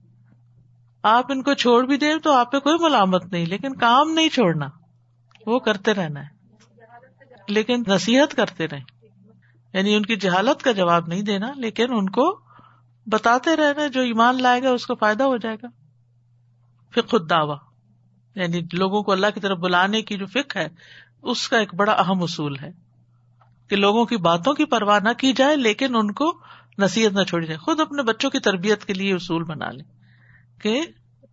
آپ 1.03 1.25
ان 1.29 1.43
کو 1.43 1.55
چھوڑ 1.55 1.87
بھی 1.87 1.97
دیں 1.97 2.17
تو 2.17 2.33
آپ 2.33 2.53
پہ 2.53 2.59
کوئی 2.59 2.77
ملامت 2.81 3.27
نہیں، 3.33 3.47
لیکن 3.47 3.75
کام 3.75 4.11
نہیں 4.11 4.29
چھوڑنا۔ 4.29 4.67
وہ 5.47 5.59
کرتے 5.59 5.95
رہنا 5.95 6.21
ہے۔ 6.21 6.41
لیکن 7.49 7.83
نصیحت 7.89 8.35
کرتے 8.35 8.67
رہیں۔ 8.69 8.85
یعنی 9.73 9.95
ان 9.95 10.03
کی 10.03 10.17
جہالت 10.17 10.63
کا 10.63 10.73
جواب 10.73 11.07
نہیں 11.07 11.23
دینا، 11.23 11.53
لیکن 11.57 11.87
ان 11.91 12.11
کو 12.11 12.41
بتاتے 13.07 13.57
رہنا، 13.57 13.87
جو 13.87 14.01
ایمان 14.01 14.43
لائے 14.43 14.63
گا، 14.63 14.71
اس 14.71 14.87
کو 14.87 14.95
فائدہ 14.95 15.25
ہو 15.25 15.37
جائے 15.37 15.57
گا۔ 15.63 15.80
پھر 16.91 17.03
خود 17.03 17.31
دعوی 17.31 17.55
یعنی 18.35 18.61
لوگوں 18.73 19.03
کو 19.03 19.13
اللہ 19.13 19.27
کی 19.35 19.41
طرف 19.41 19.59
بلانے 19.59 20.03
کی 20.03 20.17
جو 20.17 20.27
فک 20.27 20.57
ہے، 20.57 20.69
اس 21.23 21.49
کا 21.49 21.59
ایک 21.59 21.75
بڑا 21.75 21.93
اہم 21.93 22.23
اصول 22.23 22.59
ہے 22.59 22.71
کہ 23.69 23.77
لوگوں 23.77 24.05
کی 24.05 24.17
باتوں 24.17 24.55
کی 24.55 24.65
پرواہ 24.65 24.99
نہ 25.03 25.09
کی 25.19 25.33
جائے، 25.33 25.57
لیکن 25.57 25.97
ان 25.97 26.13
کو 26.13 26.41
نصیحت 26.79 27.13
نہ 27.13 27.23
چھوڑی 27.23 27.47
جائے۔ 27.47 27.59
خود 27.59 27.81
اپنے 27.81 28.03
بچوں 28.03 28.31
کی 28.31 28.39
تربیت 28.39 28.85
کے 28.85 28.95
لیے 28.95 29.15
اصول 29.15 29.45
بنا 29.45 29.71
لیں 29.71 29.85
کہ 30.61 30.83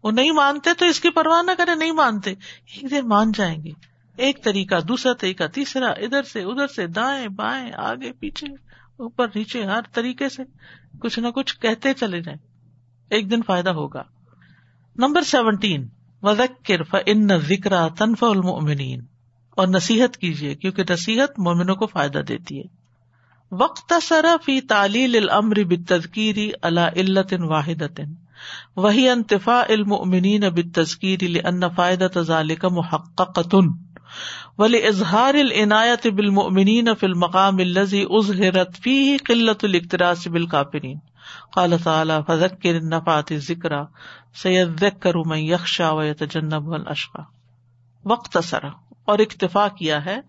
وہ 0.04 0.12
نہیں 0.12 0.32
مانتے 0.32 0.70
تو 0.78 0.86
اس 0.86 1.00
کی 1.00 1.10
پرواہ 1.10 1.42
نہ 1.42 1.52
کرے 1.58 1.76
نہیں 1.76 1.92
مانتے۔ 1.92 2.32
ایک 2.32 2.92
دن 2.92 3.08
مان 3.08 3.32
جائیں 3.32 3.64
گے۔ 3.64 3.72
ایک 4.18 4.44
طریقہ، 4.44 4.76
دوسرا 4.80 5.14
طریقہ، 5.14 5.44
تیسرا، 5.48 5.88
ادھر 5.88 6.24
سے 6.24 6.44
ادھر 6.44 6.68
سے، 6.68 6.88
دائیں، 6.88 7.28
بائیں، 7.28 7.72
آگے، 7.76 8.12
پیچھے، 8.12 8.48
اوپر، 8.98 9.28
نیچے، 9.36 9.64
ہر 9.64 9.80
طریقے 9.94 10.30
سے 10.30 10.44
کچھ 11.00 11.20
نہ 11.20 11.28
کچھ 11.28 11.60
کہتے 11.60 11.94
چلے 11.94 12.22
جائیں۔ 12.22 12.48
ایک 13.10 13.32
دن 13.32 13.42
فائدہ 13.42 13.70
ہوگا۔ 13.70 14.04
نمبر 14.98 15.22
سیونٹین 15.22 15.88
وزکر 16.24 16.82
ان 17.06 17.28
ذکر 17.38 17.74
تنف 17.98 18.24
المؤمنین۔ 18.24 19.02
اور 19.50 19.68
نصیحت 19.68 20.18
کیجیے 20.18 20.56
کیونکہ 20.56 20.84
نصیحت 20.90 21.40
مومنوں 21.40 21.76
کو 21.76 21.88
فائدہ 21.88 22.18
دیتی 22.18 22.60
ہے۔ 22.60 22.78
وقت 23.52 23.94
فی 24.46 24.62
تعلیل 24.62 25.16
الامر 25.16 25.64
بالتذکیری 25.64 26.52
اللہ 26.62 26.80
علت 26.80 27.34
واحد 27.40 28.00
وہی 28.76 29.10
انتفا 29.10 29.62
المؤمنین 29.70 30.42
بالتذکیر 30.42 31.20
لان 31.22 31.62
فائدہ 31.76 32.20
ذالک 32.20 32.66
محققۃ 32.66 33.56
ولی 34.58 34.88
اظہار 34.88 35.34
العنایت 35.34 36.08
بالمؤمنین 36.08 36.90
فی 37.00 37.06
المقام 37.06 37.58
الذي 37.58 38.04
اظہرت 38.10 38.78
فیہ 38.84 39.18
قلت 39.26 39.64
الاقتراس 39.64 40.28
بالکافرین 40.28 40.98
قال 41.54 41.78
تعالی، 41.84 42.14
فذکر 42.28 42.76
النفعت 42.76 43.32
الذکر 43.32 43.72
سیذکر 44.34 45.16
من 45.26 45.38
یخشى 45.38 45.84
ویتجنبها 45.84 46.76
الاشقى 46.76 47.24
وقت 48.06 48.38
سرا. 48.44 48.70
اور 49.06 49.20
اکتفا 49.20 49.68
کیا 49.68 50.06
ہے 50.06 50.20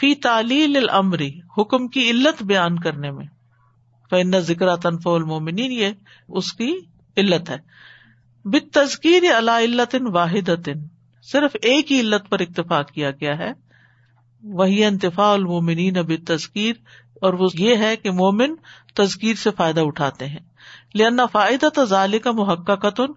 فی 0.00 0.14
تعلیل 0.14 0.76
الامر، 0.76 1.18
حکم 1.58 1.88
کی 1.88 2.10
علت 2.10 2.42
بیان 2.42 2.78
کرنے 2.78 3.10
میں. 3.10 3.26
فإن 4.10 4.40
ذکر 4.40 4.76
تنفع 4.76 5.14
المؤمنین، 5.14 5.72
یہ 5.72 5.90
اس 6.28 6.52
کی 6.52 6.74
علت 7.16 7.50
ہے. 7.50 7.58
بت 8.44 8.74
تذکیر 8.74 9.22
اللہ 9.36 9.50
علت 9.50 9.94
واحد 10.12 10.50
صرف 11.22 11.56
ایک 11.62 11.92
ہی 11.92 12.00
علت 12.00 12.30
پر 12.30 12.40
اکتفا 12.40 12.82
کیا 12.82 13.10
گیا 13.10 13.38
ہے. 13.38 13.52
وہی 14.42 14.84
انتفا 14.84 15.32
المومنین 15.32 15.96
اب 15.98 16.12
تذکیر 16.26 16.74
اور 17.20 17.32
وہ 17.32 17.48
یہ 17.54 17.76
ہے 17.76 17.96
کہ 17.96 18.10
مومن 18.10 18.54
تذکیر 18.96 19.34
سے 19.34 19.50
فائدہ 19.50 19.80
اٹھاتے 19.80 20.26
ہیں۔ 20.26 20.44
لہنا 20.94 21.26
فائدہ 21.26 21.68
تو 21.68 21.84
ظال 21.84 22.18
کا 22.18 22.32
محقق 22.32 22.82
قطن 22.82 23.12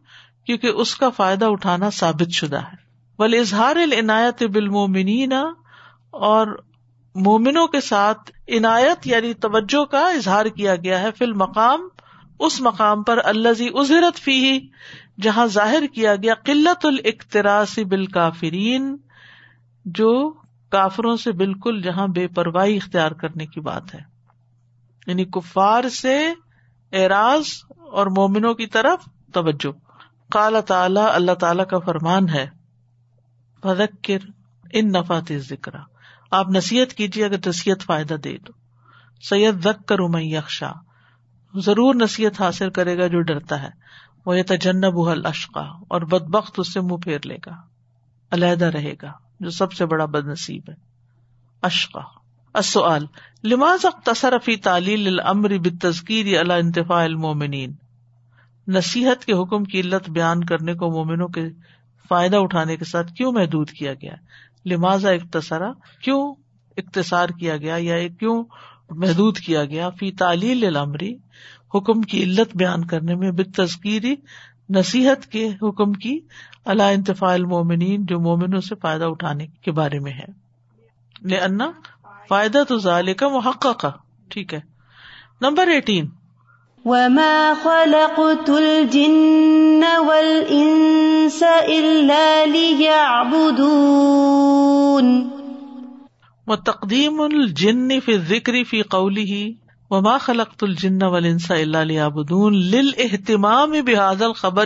کیونکہ 0.45 0.67
اس 0.67 0.95
کا 0.95 1.09
فائدہ 1.09 1.45
اٹھانا 1.45 1.89
ثابت 1.89 2.31
شدہ 2.31 2.59
ہے۔ 2.59 2.77
ول 3.19 3.33
اظہار 3.33 3.75
العنایت 3.75 4.43
بالمومنین 4.43 5.33
اور 6.11 6.47
مومنوں 7.15 7.67
کے 7.67 7.81
ساتھ 7.81 8.31
عنایت 8.47 9.07
یعنی 9.07 9.33
توجہ 9.33 9.85
کا 9.85 10.07
اظہار 10.09 10.45
کیا 10.45 10.75
گیا 10.75 11.01
ہے 11.01 11.11
فی 11.17 11.25
المقام، 11.25 11.87
اس 12.39 12.61
مقام 12.61 13.03
پر 13.03 13.19
اللہ 13.23 13.61
ازرت 13.73 14.19
فی 14.19 14.59
جہاں 15.21 15.45
ظاہر 15.45 15.83
کیا 15.93 16.15
گیا 16.15 16.33
قلت 16.33 16.85
الاقتراسی 16.85 17.83
بالکافرین، 17.83 18.97
جو 19.85 20.33
کافروں 20.69 21.17
سے 21.17 21.31
بالکل 21.31 21.81
جہاں 21.81 22.07
بے 22.07 22.27
پرواہی 22.27 22.77
اختیار 22.77 23.11
کرنے 23.11 23.45
کی 23.45 23.59
بات 23.59 23.95
ہے۔ 23.95 24.18
یعنی 25.09 25.25
کفار 25.25 25.89
سے 25.89 26.33
اعراض 26.91 27.45
اور 27.77 28.07
مومنوں 28.07 28.53
کی 28.53 28.67
طرف 28.67 29.09
توجہ۔ 29.33 29.71
کالا 30.31 30.59
تعالی، 30.59 31.01
اللہ 31.13 31.31
تعالی 31.31 31.63
کا 31.69 31.79
فرمان 31.79 32.29
ہے، 32.29 32.49
فذکر 33.61 34.17
ان 34.73 34.87
نفات 34.87 35.31
ذکر 35.37 35.71
آپ 36.31 36.49
نصیحت 36.49 36.93
کیجیے 36.93 37.25
اگر 37.25 37.35
نصیحت 37.47 37.83
فائدہ 37.83 38.13
دے 38.13 38.37
تو۔ 38.37 38.53
سید 39.29 39.65
دک 39.65 39.87
کر 39.87 39.95
یکشا 40.19 40.71
ضرور 41.55 41.95
نصیحت 41.95 42.41
حاصل 42.41 42.69
کرے 42.69 42.97
گا 42.97 43.07
جو 43.07 43.21
ڈرتا 43.21 43.63
ہے۔ 43.63 43.69
وہ 44.25 44.37
یہ 44.37 44.43
تجنب 44.47 45.09
حل 45.09 45.25
اشقا 45.25 45.61
اور 45.61 46.01
بد 46.01 46.23
بخت 46.29 46.53
اس 46.57 46.73
سے 46.73 46.81
منہ 46.81 46.97
پھیر 46.97 47.19
لے 47.25 47.37
گا۔ 47.45 47.51
علیحدہ 48.31 48.65
رہے 48.65 48.93
گا، 49.01 49.11
جو 49.39 49.49
سب 49.49 49.73
سے 49.73 49.85
بڑا 49.85 50.05
بد 50.05 50.27
نصیب 50.27 50.63
ہے۔ 50.69 50.75
اشقا۔ 51.61 52.18
السؤال 52.53 53.05
لماز 53.43 53.85
اختصر 53.85 54.33
فی 54.45 54.55
تعلیل 54.55 55.07
الامر 55.07 55.57
بالتذکیر 55.57 56.41
علی 56.41 56.53
انتفاع 56.53 57.03
المومنین؟ 57.03 57.73
نصیحت 58.67 59.25
کے 59.25 59.33
حکم 59.33 59.63
کی 59.63 59.79
علت 59.79 60.09
بیان 60.09 60.43
کرنے 60.43 60.73
کو 60.73 60.91
مومنوں 60.91 61.27
کے 61.27 61.47
فائدہ 62.09 62.35
اٹھانے 62.35 62.77
کے 62.77 62.85
ساتھ 62.85 63.13
کیوں 63.13 63.31
محدود 63.31 63.69
کیا 63.69 63.93
گیا؟ 63.93 64.13
لمازا 64.65 65.09
اختصرا 65.09 65.71
کیوں 66.01 66.35
اختصار 66.77 67.29
کیا 67.29 67.57
گیا 67.57 67.75
یا 67.79 68.07
کیوں 68.07 68.43
محدود 68.89 69.37
کیا 69.37 69.65
گیا؟ 69.65 69.89
فی 69.89 70.11
تعلیل 70.11 70.65
الامری 70.65 71.15
حکم 71.75 72.01
کی 72.01 72.23
علت 72.23 72.55
بیان 72.55 72.85
کرنے 72.85 73.15
میں 73.15 73.31
بت 73.31 73.55
تذکیری 73.55 74.15
نصیحت 74.69 75.25
کے 75.25 75.47
حکم 75.47 75.93
کی 75.93 76.19
اللہ 76.65 76.83
انتفاع 76.83 77.33
المومنین 77.33 78.05
جو 78.05 78.19
مومنوں 78.19 78.61
سے 78.61 78.75
فائدہ 78.75 79.03
اٹھانے 79.03 79.47
کے 79.47 79.71
بارے 79.71 79.99
میں 79.99 80.11
ہے۔ 80.11 80.49
لأن 81.21 81.61
فائدہ 82.29 82.63
تو 82.67 82.77
ظال 82.77 83.13
کا 83.13 83.27
محقق 83.27 83.85
ٹھیک 84.29 84.53
ہے۔ 84.53 84.59
Number 85.41 85.67
eighteen. 85.67 86.09
وما 86.85 87.53
خلقت 87.63 88.49
الجن 88.49 89.83
والانس 89.97 91.43
الا 91.43 92.45
ليعبدون۔ 92.45 95.29
متقدیم 96.47 97.21
الجن 97.21 97.99
فی 97.99 98.13
الذکر 98.13 98.63
فی 98.63 98.81
قوله 98.81 99.49
وما 99.89 100.17
خلقت 100.17 100.63
الجن 100.63 101.03
والانس 101.03 101.51
الا 101.51 101.83
ليعبدون۔ 101.83 102.53
للاهتمام 102.53 103.71
بهذا 103.71 104.25
الخبر 104.25 104.65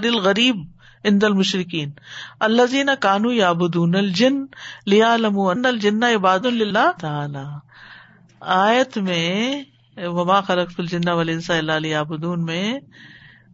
الغریب 1.04 1.14
عند 1.14 1.24
المشرکین۔ 1.24 1.92
الذين 2.40 2.90
كانوا 3.00 3.34
يعبدون 3.34 3.96
الجن 3.96 4.46
ليعلموا 4.86 5.52
ان 5.52 5.66
الجن 5.66 6.04
عباد 6.04 6.46
لله 6.46 6.92
تعالی۔ 7.00 7.44
آیت 8.40 8.98
میں 8.98 9.64
وما 9.98 10.42
خلقت 10.42 10.80
الجن 10.80 11.10
والانس 11.10 11.50
الا 11.50 11.80
ليعبدون 11.80 12.46
میں 12.46 12.80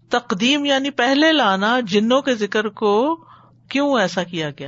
تقدیم 0.10 0.66
یعنی 0.66 0.90
پہلے 0.90 1.32
لانا 1.32 1.80
جنوں 1.80 2.22
کے 2.22 2.36
ذکر 2.36 2.70
کو 2.70 3.26
کیوں 3.70 4.00
ایسا 4.00 4.24
کیا 4.24 4.50
گیا؟ 4.50 4.68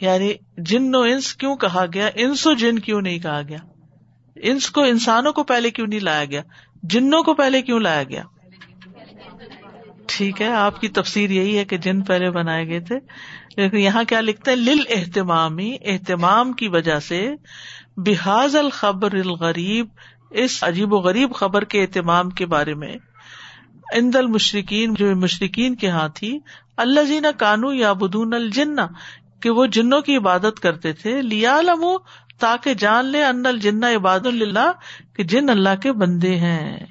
یعنی 0.00 0.32
جن 0.56 0.94
و 0.94 1.00
انس 1.00 1.34
کیوں 1.34 1.56
کہا 1.56 1.84
گیا؟ 1.94 2.10
انس 2.14 2.46
و 2.46 2.52
جن 2.52 2.78
کیوں 2.78 3.00
نہیں 3.00 3.18
کہا 3.18 3.42
گیا؟ 3.48 3.58
انس 4.36 4.70
کو 4.70 4.82
انسانوں 4.82 5.32
کو 5.32 5.42
پہلے 5.42 5.70
کیوں 5.70 5.86
نہیں 5.86 6.00
لایا 6.00 6.24
گیا؟ 6.24 6.42
جنوں 6.82 7.22
کو 7.22 7.34
پہلے 7.34 7.62
کیوں 7.62 7.80
لایا 7.80 8.02
گیا؟ 8.02 8.22
ٹھیک 10.18 10.42
ہے، 10.42 10.46
آپ 10.46 10.80
کی 10.80 10.88
تفسیر 10.88 11.30
یہی 11.30 11.58
ہے 11.58 11.64
کہ 11.64 11.78
جن 11.78 12.02
پہلے 12.02 12.30
بنائے 12.30 12.68
گئے 12.68 12.80
تھے۔ 12.80 12.98
لیکن 13.56 13.76
یہاں 13.76 14.04
کیا 14.04 14.20
لکھتے 14.20 14.50
ہیں 14.50 14.58
لل 14.58 14.80
اہتمامی 14.88 15.76
اہتمام 15.84 16.52
کی 16.52 16.68
وجہ 16.68 16.98
سے 16.98 17.30
بحاظ 17.96 18.56
الخبر 18.56 19.12
الغریب 19.12 19.86
اس 20.30 20.64
عجیب 20.64 20.92
و 20.92 20.96
غریب 20.96 21.34
خبر 21.34 21.64
کے 21.64 21.82
اہتمام 21.82 22.30
کے 22.30 22.46
بارے 22.46 22.74
میں۔ 22.74 22.96
اند 23.94 24.16
المشرقین 24.16 24.94
جو 24.94 25.16
مشرقین 25.16 25.74
کے 25.74 25.88
ہاں 25.88 26.08
تھی 26.14 26.38
اللہ 26.76 27.00
زینا 27.00 27.30
کانو 27.30 27.72
یا 27.72 27.92
بدون 27.92 28.34
الجنا 28.34 28.86
کہ 29.42 29.50
وہ 29.50 29.66
جنوں 29.66 30.00
کی 30.00 30.16
عبادت 30.16 30.60
کرتے 30.60 30.92
تھے۔ 30.92 31.22
لیا 31.22 31.60
لمو 31.60 31.98
تاکہ 32.38 32.74
جان 32.74 33.06
لے 33.06 33.24
ان 33.24 33.46
الجنا 33.46 33.90
عباد 33.90 34.20
اللہ 34.24 34.72
کہ 35.16 35.22
جن 35.22 35.50
اللہ 35.50 35.80
کے 35.82 35.92
بندے 35.92 36.36
ہیں۔ 36.36 36.86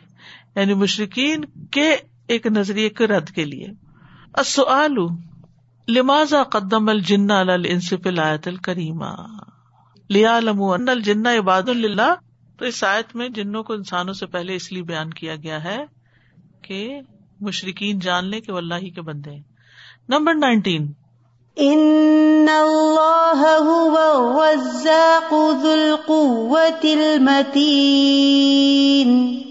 یعنی 0.55 0.73
مشرقین 0.73 1.45
کے 1.71 1.95
ایک 2.27 2.47
نظریے 2.47 2.89
کے 2.89 3.07
رد 3.07 3.29
کے 3.29 3.45
لیے۔ 3.45 3.67
لمازا 5.87 6.43
قدم 6.43 6.89
الجن 6.89 7.31
الانصف 7.31 7.93
الایت 8.05 8.47
الکریمہ؟ 8.47 9.37
لیا 10.09 10.39
لمو 10.39 10.73
ان 10.73 10.89
الجنا 10.89 11.37
عباد 11.37 11.69
اللہ 11.69 12.15
تو 12.57 12.65
اس 12.65 12.83
آیت 12.83 13.15
میں 13.15 13.29
جنوں 13.29 13.63
کو 13.63 13.73
انسانوں 13.73 14.13
سے 14.13 14.25
پہلے 14.25 14.55
اس 14.55 14.71
لیے 14.71 14.83
بیان 14.83 15.09
کیا 15.09 15.35
گیا 15.35 15.63
ہے 15.63 15.77
کہ 16.61 17.01
مشرقین 17.41 17.99
جان 17.99 18.25
لے 18.25 18.41
کہ 18.41 18.51
وہ 18.51 18.57
اللہ 18.57 18.75
ہی 18.75 18.89
کے 18.89 19.01
بندے 19.01 19.31
ہیں۔ 19.31 19.41
Number 20.09 20.33
nineteen. 20.33 20.91
ان 21.55 22.45
اللہ 22.49 23.59
هو 23.63 23.97
الرزاق 23.97 25.61
ذو 25.61 25.71
القوة 25.71 26.83
المتین۔ 26.83 29.46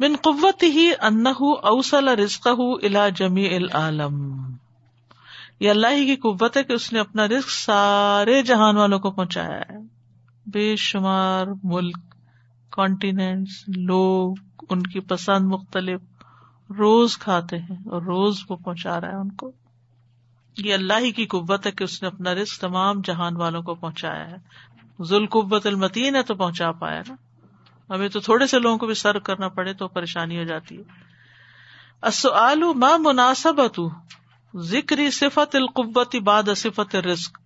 من 0.00 0.16
قوت 0.22 0.62
ہی 0.62 0.90
انہ 1.00 1.42
اوسل 1.62 2.08
رزقہ 2.08 2.48
الى 2.82 3.10
جمیع 3.16 3.56
العالم۔ 3.56 4.42
یہ 5.60 5.70
اللہ 5.70 5.86
ہی 5.92 6.06
کی 6.06 6.16
قوت 6.16 6.56
ہے 6.56 6.64
کہ 6.64 6.72
اس 6.72 6.92
نے 6.92 6.98
اپنا 6.98 7.28
رزق 7.28 7.50
سارے 7.50 8.42
جہان 8.42 8.76
والوں 8.76 8.98
کو 8.98 9.10
پہنچایا 9.10 9.60
ہے۔ 9.60 9.78
بے 10.46 10.76
شمار 10.76 11.46
ملک 11.64 11.98
کانٹیننٹس 12.70 13.64
لوگ 13.76 14.36
ان 14.70 14.82
کی 14.82 15.00
پسند 15.00 15.46
مختلف 15.46 16.00
روز 16.78 17.18
کھاتے 17.18 17.58
ہیں 17.58 17.76
اور 17.76 18.02
روز 18.02 18.40
وہ 18.48 18.56
پہنچا 18.56 19.00
رہا 19.00 19.08
ہے 19.08 19.16
ان 19.16 19.32
کو۔ 19.32 19.52
یہ 20.58 20.74
اللہ 20.74 20.98
ہی 20.98 21.12
کی 21.12 21.26
قوت 21.26 21.66
ہے 21.66 21.70
کہ 21.70 21.84
اس 21.84 22.02
نے 22.02 22.08
اپنا 22.08 22.34
رسک 22.34 22.60
تمام 22.60 23.00
جہان 23.04 23.36
والوں 23.36 23.62
کو 23.62 23.74
پہنچایا 23.74 24.30
ہے۔ 24.30 24.36
ذوال 25.02 25.26
قوت 25.26 25.66
المتین 25.66 26.16
ہے 26.16 26.22
تو 26.22 26.34
پہنچا 26.34 26.72
پایا 26.72 27.02
نا۔ 27.08 27.14
ہمیں 27.90 28.08
تو 28.08 28.20
تھوڑے 28.20 28.46
سے 28.46 28.58
لوگوں 28.58 28.78
کو 28.78 28.86
بھی 28.86 28.94
سرو 28.94 29.20
کرنا 29.20 29.48
پڑے 29.48 29.74
تو 29.74 29.88
پریشانی 29.88 30.38
ہو 30.38 30.44
جاتی 30.44 30.78
ہے۔ 30.78 31.10
ماں 32.74 32.98
مناسب 32.98 33.60
ذکری 34.60 35.10
صفت 35.10 35.56
القوت 35.56 36.16
بعد 36.16 36.42
صفت 36.56 36.96
رسک 36.96 37.38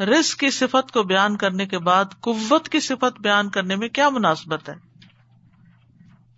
رسک 0.00 0.38
کی 0.38 0.50
صفت 0.50 0.92
کو 0.92 1.02
بیان 1.02 1.36
کرنے 1.36 1.66
کے 1.66 1.78
بعد 1.78 2.04
قوت 2.20 2.68
کی 2.68 2.80
صفت 2.80 3.20
بیان 3.20 3.50
کرنے 3.50 3.76
میں 3.76 3.88
کیا 3.88 4.08
مناسبت 4.08 4.68
ہے؟ 4.68 4.74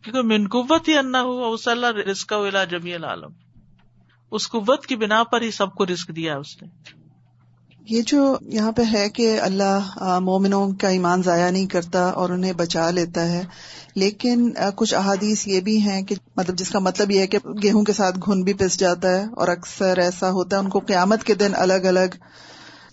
کیونکہ 0.03 0.23
من 0.23 0.49
قوت 0.49 0.89
ہی 0.89 0.99
انا 0.99 1.23
ہوا 1.23 1.91
رسک 1.91 2.35
جمی 2.71 2.95
العالم۔ 2.95 3.33
اس 4.31 4.49
قوت 4.49 4.87
کی 4.87 4.97
بنا 4.97 5.25
پر 5.25 5.41
ہی 5.41 5.51
سب 5.51 5.75
کو 5.75 5.87
رسک 5.87 6.09
دیا 6.09 6.37
اس 6.37 6.63
نے۔ 6.63 7.00
یہ 7.87 8.03
جو 8.07 8.37
یہاں 8.43 8.73
پہ 8.73 8.83
ہے 8.93 9.09
کہ 9.09 9.41
اللہ 9.41 9.79
مومنوں 10.23 10.71
کا 10.81 10.89
ایمان 10.89 11.23
ضائع 11.23 11.51
نہیں 11.51 11.67
کرتا 11.67 12.11
اور 12.11 12.31
انہیں 12.31 12.53
بچا 12.53 12.91
لیتا 12.91 13.29
ہے 13.29 13.45
لیکن 13.95 14.51
کچھ 14.77 14.95
احادیث 14.95 15.49
یہ 15.49 15.61
بھی 15.61 15.81
ہیں 15.81 16.03
کہ 16.03 16.15
مطلب 16.37 16.57
جس 16.57 16.71
کا 16.71 16.79
مطلب 16.79 17.11
یہ 17.11 17.21
ہے 17.21 17.27
کہ 17.27 17.39
گیہوں 17.63 17.83
کے 17.83 17.93
ساتھ 17.93 18.19
گھن 18.27 18.43
بھی 18.43 18.53
پس 18.53 18.81
جاتا 18.81 19.09
ہے 19.09 19.25
اور 19.37 19.49
اکثر 19.49 19.99
ایسا 19.99 20.31
ہوتا 20.31 20.57
ہے 20.57 20.61
ان 20.63 20.69
کو 20.69 20.79
قیامت 20.79 21.25
کے 21.25 21.35
دن 21.35 21.53
الگ 21.55 21.75
الگ 21.75 22.17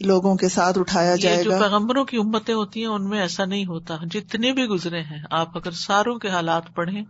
لوگوں 0.02 0.36
کے 0.36 0.50
ساتھ 0.50 0.80
اٹھایا 0.80 1.16
جائے 1.16 1.38
گا۔ 1.38 1.42
جو 1.42 1.52
پیغمبروں 1.52 2.06
کی 2.06 2.18
امتیں 2.18 2.54
ہوتی 2.54 2.80
ہیں 2.80 2.88
ان 2.88 3.10
میں 3.10 3.22
ایسا 3.22 3.46
نہیں 3.46 3.66
ہوتا۔ 3.66 3.96
جتنے 4.12 4.52
بھی 4.52 4.66
گزرے 4.66 5.02
ہیں 5.02 5.22
آپ 5.32 5.58
اگر 5.58 5.72
ساروں 5.72 6.16
کے 6.16 6.30
حالات 6.30 6.64
پڑھیں 6.76 7.04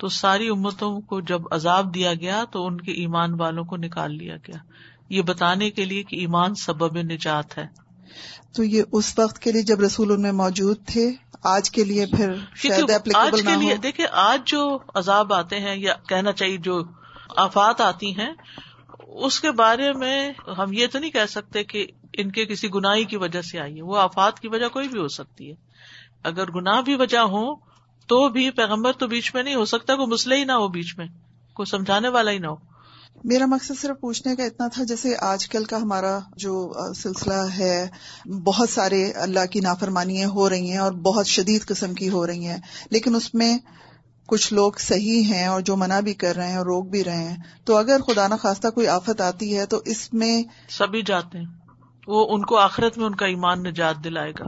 تو 0.00 0.08
ساری 0.08 0.48
امتوں 0.48 1.00
کو 1.00 1.20
جب 1.20 1.42
عذاب 1.50 1.94
دیا 1.94 2.14
گیا 2.14 2.44
تو 2.52 2.66
ان 2.66 2.80
کے 2.80 2.92
ایمان 2.92 3.40
والوں 3.40 3.64
کو 3.64 3.76
نکال 3.76 4.16
لیا 4.18 4.36
گیا۔ 4.36 4.58
یہ 5.08 5.22
بتانے 5.22 5.70
کے 5.70 5.84
لیے 5.84 6.02
کہ 6.02 6.16
ایمان 6.16 6.54
سبب 6.54 6.96
نجات 6.96 7.58
ہے۔ 7.58 7.66
تو 8.54 8.64
یہ 8.64 8.82
اس 8.92 9.18
وقت 9.18 9.38
کے 9.38 9.52
لیے 9.52 9.62
جب 9.62 9.80
رسول 9.80 10.12
ان 10.12 10.22
میں 10.22 10.32
موجود 10.32 10.76
تھے 10.86 11.12
آج 11.42 11.70
کے 11.70 11.84
لیے 11.84 12.06
پھر 12.06 12.32
آج 13.14 13.32
کے 13.42 13.56
لیے 13.60 13.76
دیکھیں 13.76 14.06
آج 14.12 14.40
جو 14.44 14.78
عذاب 14.94 15.32
آتے 15.32 15.60
ہیں 15.60 15.76
یا 15.76 15.94
کہنا 16.08 16.32
چاہیے 16.32 16.56
جو 16.56 16.82
آفات 17.36 17.80
آتی 17.80 18.18
ہیں 18.18 18.32
اس 19.08 19.40
کے 19.40 19.50
بارے 19.50 19.92
میں 19.92 20.32
ہم 20.58 20.72
یہ 20.72 20.86
تو 20.92 20.98
نہیں 20.98 21.10
کہہ 21.10 21.26
سکتے 21.28 21.64
کہ 21.64 21.86
ان 22.12 22.30
کے 22.30 22.46
کسی 22.46 22.68
گناہی 22.74 23.04
کی 23.04 23.16
وجہ 23.16 23.42
سے 23.42 23.58
آئی 23.58 23.76
ہے 23.76 23.82
وہ 23.82 23.96
آفات 23.98 24.40
کی 24.40 24.48
وجہ 24.48 24.68
کوئی 24.68 24.88
بھی 24.88 25.00
ہو 25.00 25.08
سکتی 25.08 25.50
ہے۔ 25.50 25.54
اگر 26.24 26.50
گناہ 26.50 26.80
بھی 26.80 26.94
وجہ 26.94 27.18
ہو 27.18 27.54
تو 28.06 28.28
بھی 28.28 28.50
پیغمبر 28.50 28.92
تو 28.92 29.06
بیچ 29.06 29.34
میں 29.34 29.42
نہیں 29.42 29.54
ہو 29.54 29.64
سکتا 29.64 29.96
کوئی 29.96 30.08
مسئلہ 30.08 30.34
ہی 30.34 30.44
نہ 30.44 30.52
ہو 30.52 30.68
بیچ 30.68 30.94
میں 30.98 31.06
کوئی 31.54 31.66
سمجھانے 31.66 32.08
والا 32.08 32.30
ہی 32.30 32.38
نہ 32.38 32.46
ہو۔ 32.46 32.73
میرا 33.24 33.46
مقصد 33.46 33.80
صرف 33.80 34.00
پوچھنے 34.00 34.36
کا 34.36 34.44
اتنا 34.44 34.68
تھا، 34.68 34.84
جیسے 34.84 35.16
آج 35.20 35.48
کل 35.48 35.64
کا 35.64 35.76
ہمارا 35.76 36.18
جو 36.36 36.72
سلسلہ 36.96 37.46
ہے، 37.58 37.88
بہت 38.44 38.68
سارے 38.70 39.10
اللہ 39.10 39.46
کی 39.50 39.60
نافرمانیاں 39.60 40.28
ہو 40.28 40.50
رہی 40.50 40.70
ہیں 40.70 40.78
اور 40.78 40.92
بہت 40.92 41.26
شدید 41.26 41.66
قسم 41.66 41.94
کی 41.94 42.08
ہو 42.08 42.26
رہی 42.26 42.46
ہیں، 42.46 42.56
لیکن 42.90 43.14
اس 43.14 43.34
میں 43.34 43.58
کچھ 44.26 44.52
لوگ 44.52 44.72
صحیح 44.78 45.22
ہیں 45.22 45.46
اور 45.46 45.60
جو 45.60 45.76
منع 45.76 46.00
بھی 46.00 46.14
کر 46.14 46.36
رہے 46.36 46.48
ہیں 46.48 46.56
اور 46.56 46.66
روک 46.66 46.88
بھی 46.88 47.04
رہے 47.04 47.28
ہیں۔ 47.28 47.36
تو 47.64 47.76
اگر 47.76 48.00
خدا 48.00 48.26
نخواستہ 48.26 48.68
کوئی 48.68 48.88
آفت 48.88 49.20
آتی 49.20 49.58
ہے 49.58 49.66
تو 49.66 49.80
اس 49.84 50.12
میں 50.12 50.42
سبھی 50.68 51.02
جاتے 51.02 51.38
ہیں۔ 51.38 51.46
وہ 52.06 52.26
ان 52.30 52.42
کو 52.42 52.56
آخرت 52.56 52.98
میں 52.98 53.06
ان 53.06 53.14
کا 53.14 53.26
ایمان 53.26 53.62
نجات 53.62 54.04
دلائے 54.04 54.32
گا۔ 54.40 54.44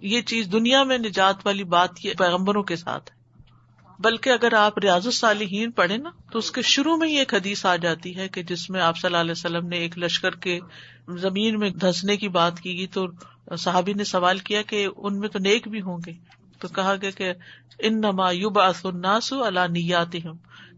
یہ 0.00 0.22
چیز 0.22 0.46
دنیا 0.52 0.82
میں 0.82 0.98
نجات 0.98 1.34
والی 1.44 1.64
بات 1.64 1.90
یہ 2.04 2.14
پیغمبروں 2.18 2.62
کے 2.62 2.76
ساتھ 2.76 3.10
ہے۔ 3.12 3.15
بلکہ 3.98 4.30
اگر 4.30 4.52
آپ 4.52 4.78
ریاض 4.78 5.06
الصالحین 5.06 5.70
پڑھے 5.70 5.96
نا، 5.96 6.10
تو 6.32 6.38
اس 6.38 6.50
کے 6.50 6.62
شروع 6.62 6.96
میں 6.96 7.08
ہی 7.08 7.18
ایک 7.18 7.34
حدیث 7.34 7.66
آ 7.66 7.76
جاتی 7.76 8.16
ہے 8.16 8.28
کہ 8.28 8.42
جس 8.42 8.70
میں 8.70 8.80
آپ 8.80 8.98
صلی 8.98 9.08
اللہ 9.08 9.20
علیہ 9.20 9.32
وسلم 9.32 9.68
نے 9.68 9.76
ایک 9.76 9.98
لشکر 9.98 10.30
کے 10.30 10.58
زمین 11.08 11.58
میں 11.58 11.70
دھسنے 11.70 12.16
کی 12.16 12.28
بات 12.28 12.60
کی 12.60 12.76
گئی 12.76 12.86
تو 12.86 13.06
صحابی 13.58 13.92
نے 13.92 14.04
سوال 14.04 14.38
کیا 14.38 14.62
کہ 14.62 14.88
ان 14.96 15.18
میں 15.18 15.28
تو 15.28 15.38
نیک 15.38 15.68
بھی 15.68 15.80
ہوں 15.80 15.98
گے؟ 16.06 16.12
تو 16.58 16.68
کہا 16.68 16.94
گیا 17.02 17.10
کہ 17.10 17.32
ان 17.78 18.00
نما 18.00 18.30
یوب 18.30 18.58
الناس 18.60 19.32
اللہ 19.32 19.66
نیات 19.70 20.16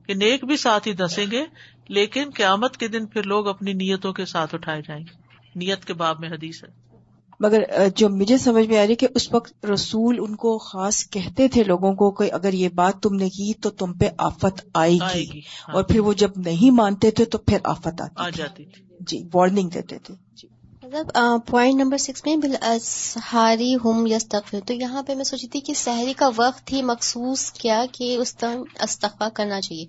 کہ 0.06 0.14
نیک 0.14 0.44
بھی 0.44 0.56
ساتھ 0.56 0.88
ہی 0.88 0.92
دسیں 0.92 1.26
گے، 1.30 1.44
لیکن 1.88 2.30
قیامت 2.34 2.76
کے 2.76 2.88
دن 2.88 3.06
پھر 3.06 3.22
لوگ 3.22 3.48
اپنی 3.48 3.72
نیتوں 3.72 4.12
کے 4.12 4.24
ساتھ 4.24 4.54
اٹھائے 4.54 4.82
جائیں 4.82 5.02
گے۔ 5.02 5.16
نیت 5.54 5.84
کے 5.84 5.94
باب 5.94 6.20
میں 6.20 6.28
حدیث 6.28 6.64
ہے۔ 6.64 6.87
مگر 7.40 7.62
جو 7.96 8.08
مجھے 8.08 8.38
سمجھ 8.38 8.66
میں 8.66 8.78
آ 8.78 8.86
رہی 8.86 8.94
کہ 8.94 9.06
اس 9.14 9.32
وقت 9.32 9.66
رسول 9.66 10.18
ان 10.20 10.36
کو 10.36 10.58
خاص 10.58 11.10
کہتے 11.10 11.48
تھے 11.48 11.64
لوگوں 11.64 11.94
کو 11.94 12.10
کہ 12.10 12.32
اگر 12.32 12.52
یہ 12.52 12.68
بات 12.68 13.02
تم 13.02 13.14
نے 13.14 13.28
کی 13.28 13.54
تو 13.54 13.70
تم 13.70 13.92
پہ 13.92 14.08
آفت 14.18 14.66
آئے 14.74 14.92
گی۔ 14.92 15.38
ہاں۔ 15.38 15.74
اور 15.74 15.82
پھر 15.82 16.00
وہ 16.00 16.12
جب 16.12 16.30
نہیں 16.36 16.70
مانتے 16.70 17.10
تھے 17.10 17.24
تو 17.24 17.38
پھر 17.38 17.58
آفت 17.64 18.00
آتی 18.00 18.14
آ 18.16 18.30
جاتی 18.30 18.64
تھی۔ 18.64 18.82
جی 19.00 19.28
وارننگ 19.34 19.68
دیتے 19.68 19.98
تھے۔ 19.98 20.14
جی۔ 20.36 20.48
مطلب 20.92 21.10
پوائنٹ 21.46 21.80
نمبر 21.80 21.96
سکس 21.96 22.24
میں 22.26 22.36
ہاری 23.32 23.74
ہم 23.74 24.06
یس 24.06 24.28
تو 24.66 24.72
یہاں 24.72 25.02
پہ 25.02 25.14
میں 25.14 25.24
سوچی 25.24 25.48
تھی 25.48 25.60
کہ 25.60 25.74
سحری 25.74 26.12
کا 26.12 26.28
وقت 26.36 26.72
ہی 26.72 26.82
مخصوص 26.82 27.50
کیا 27.52 27.84
کہ 27.92 28.16
اس 28.16 28.34
ٹائم 28.34 28.62
استفا 28.82 29.28
کرنا 29.34 29.60
چاہیے۔ 29.60 29.84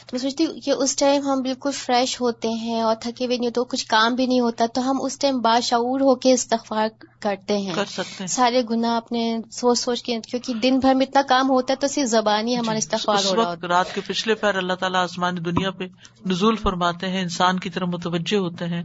تو 0.00 0.08
میں 0.12 0.18
سوچتی 0.18 0.60
کہ 0.60 0.70
اس 0.70 0.96
ٹائم 0.96 1.22
ہم 1.22 1.42
بالکل 1.42 1.70
فریش 1.70 2.20
ہوتے 2.20 2.48
ہیں 2.48 2.80
اور 2.80 2.94
تھکے 3.00 3.26
ہوئے 3.26 3.36
نہیں 3.36 3.50
تو 3.50 3.64
کچھ 3.64 3.86
کام 3.86 4.14
بھی 4.14 4.26
نہیں 4.26 4.40
ہوتا 4.40 4.66
تو 4.74 4.90
ہم 4.90 4.98
اس 5.02 5.18
ٹائم 5.18 5.40
باشعور 5.40 6.00
ہو 6.00 6.14
کے 6.14 6.32
استغفار 6.32 6.88
کرتے 7.20 7.58
ہیں۔ 7.58 7.74
کر 7.74 7.84
سکتے 7.84 8.26
سارے 8.26 8.62
گناہ 8.70 8.96
اپنے 8.96 9.38
سوچ 9.52 9.78
سوچ 9.78 10.02
کے 10.02 10.18
کیونکہ 10.20 10.54
دن 10.54 10.78
بھر 10.78 10.94
میں 10.94 11.06
اتنا 11.06 11.22
کام 11.22 11.50
ہوتا 11.50 11.72
ہے 11.72 11.78
تو 11.78 11.86
صرف 11.86 12.08
زبان 12.08 12.48
ہی 12.48 12.56
ہمارے 12.56 12.80
جی، 12.80 13.36
وقت 13.36 13.64
رات 13.64 13.94
کے 13.94 14.00
پچھلے 14.06 14.34
پیر 14.34 14.54
اللہ 14.54 14.72
تعالیٰ 14.72 15.02
آسمانی 15.02 15.40
دنیا 15.40 15.70
پہ 15.70 15.84
نزول 16.26 16.56
فرماتے 16.56 17.08
ہیں 17.08 17.22
انسان 17.22 17.58
کی 17.58 17.70
طرف 17.70 17.88
متوجہ 17.88 18.36
ہوتے 18.36 18.64
ہیں۔ 18.64 18.82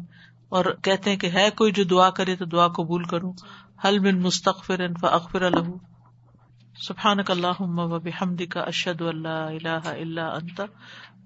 اور 0.54 0.66
کہتے 0.84 1.10
ہیں 1.10 1.18
کہ 1.18 1.28
ہے 1.28 1.50
کوئی 1.50 1.72
جو 1.72 1.84
دعا 1.84 2.10
کرے 2.10 2.36
تو 2.36 2.46
دعا 2.46 2.68
قبول 2.68 3.04
کروں۔ 3.04 3.34
حل 3.86 4.00
بن 4.00 4.22
مستقفر 4.22 4.82
اخبر 5.02 5.52
له۔ 5.52 5.70
سبحانك 6.78 7.32
اللهم 7.32 7.80
وبحمدك 7.80 8.22
اشهد 8.22 8.52
کا 8.52 8.62
اشد 8.62 9.02
اللہ 9.02 9.28
اللہ 9.28 9.88
اللہ 9.88 10.22
انت 10.22 10.62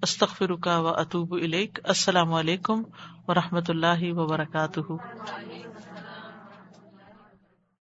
استغفرك 0.02 0.60
کا 0.60 0.78
و 0.78 0.88
اطوب 0.88 1.32
السلام 1.84 2.32
علیکم 2.32 2.82
و 3.28 3.34
رحمۃ 3.34 3.68
اللہ 3.68 4.12
وبرکاتہ۔ 4.12 4.80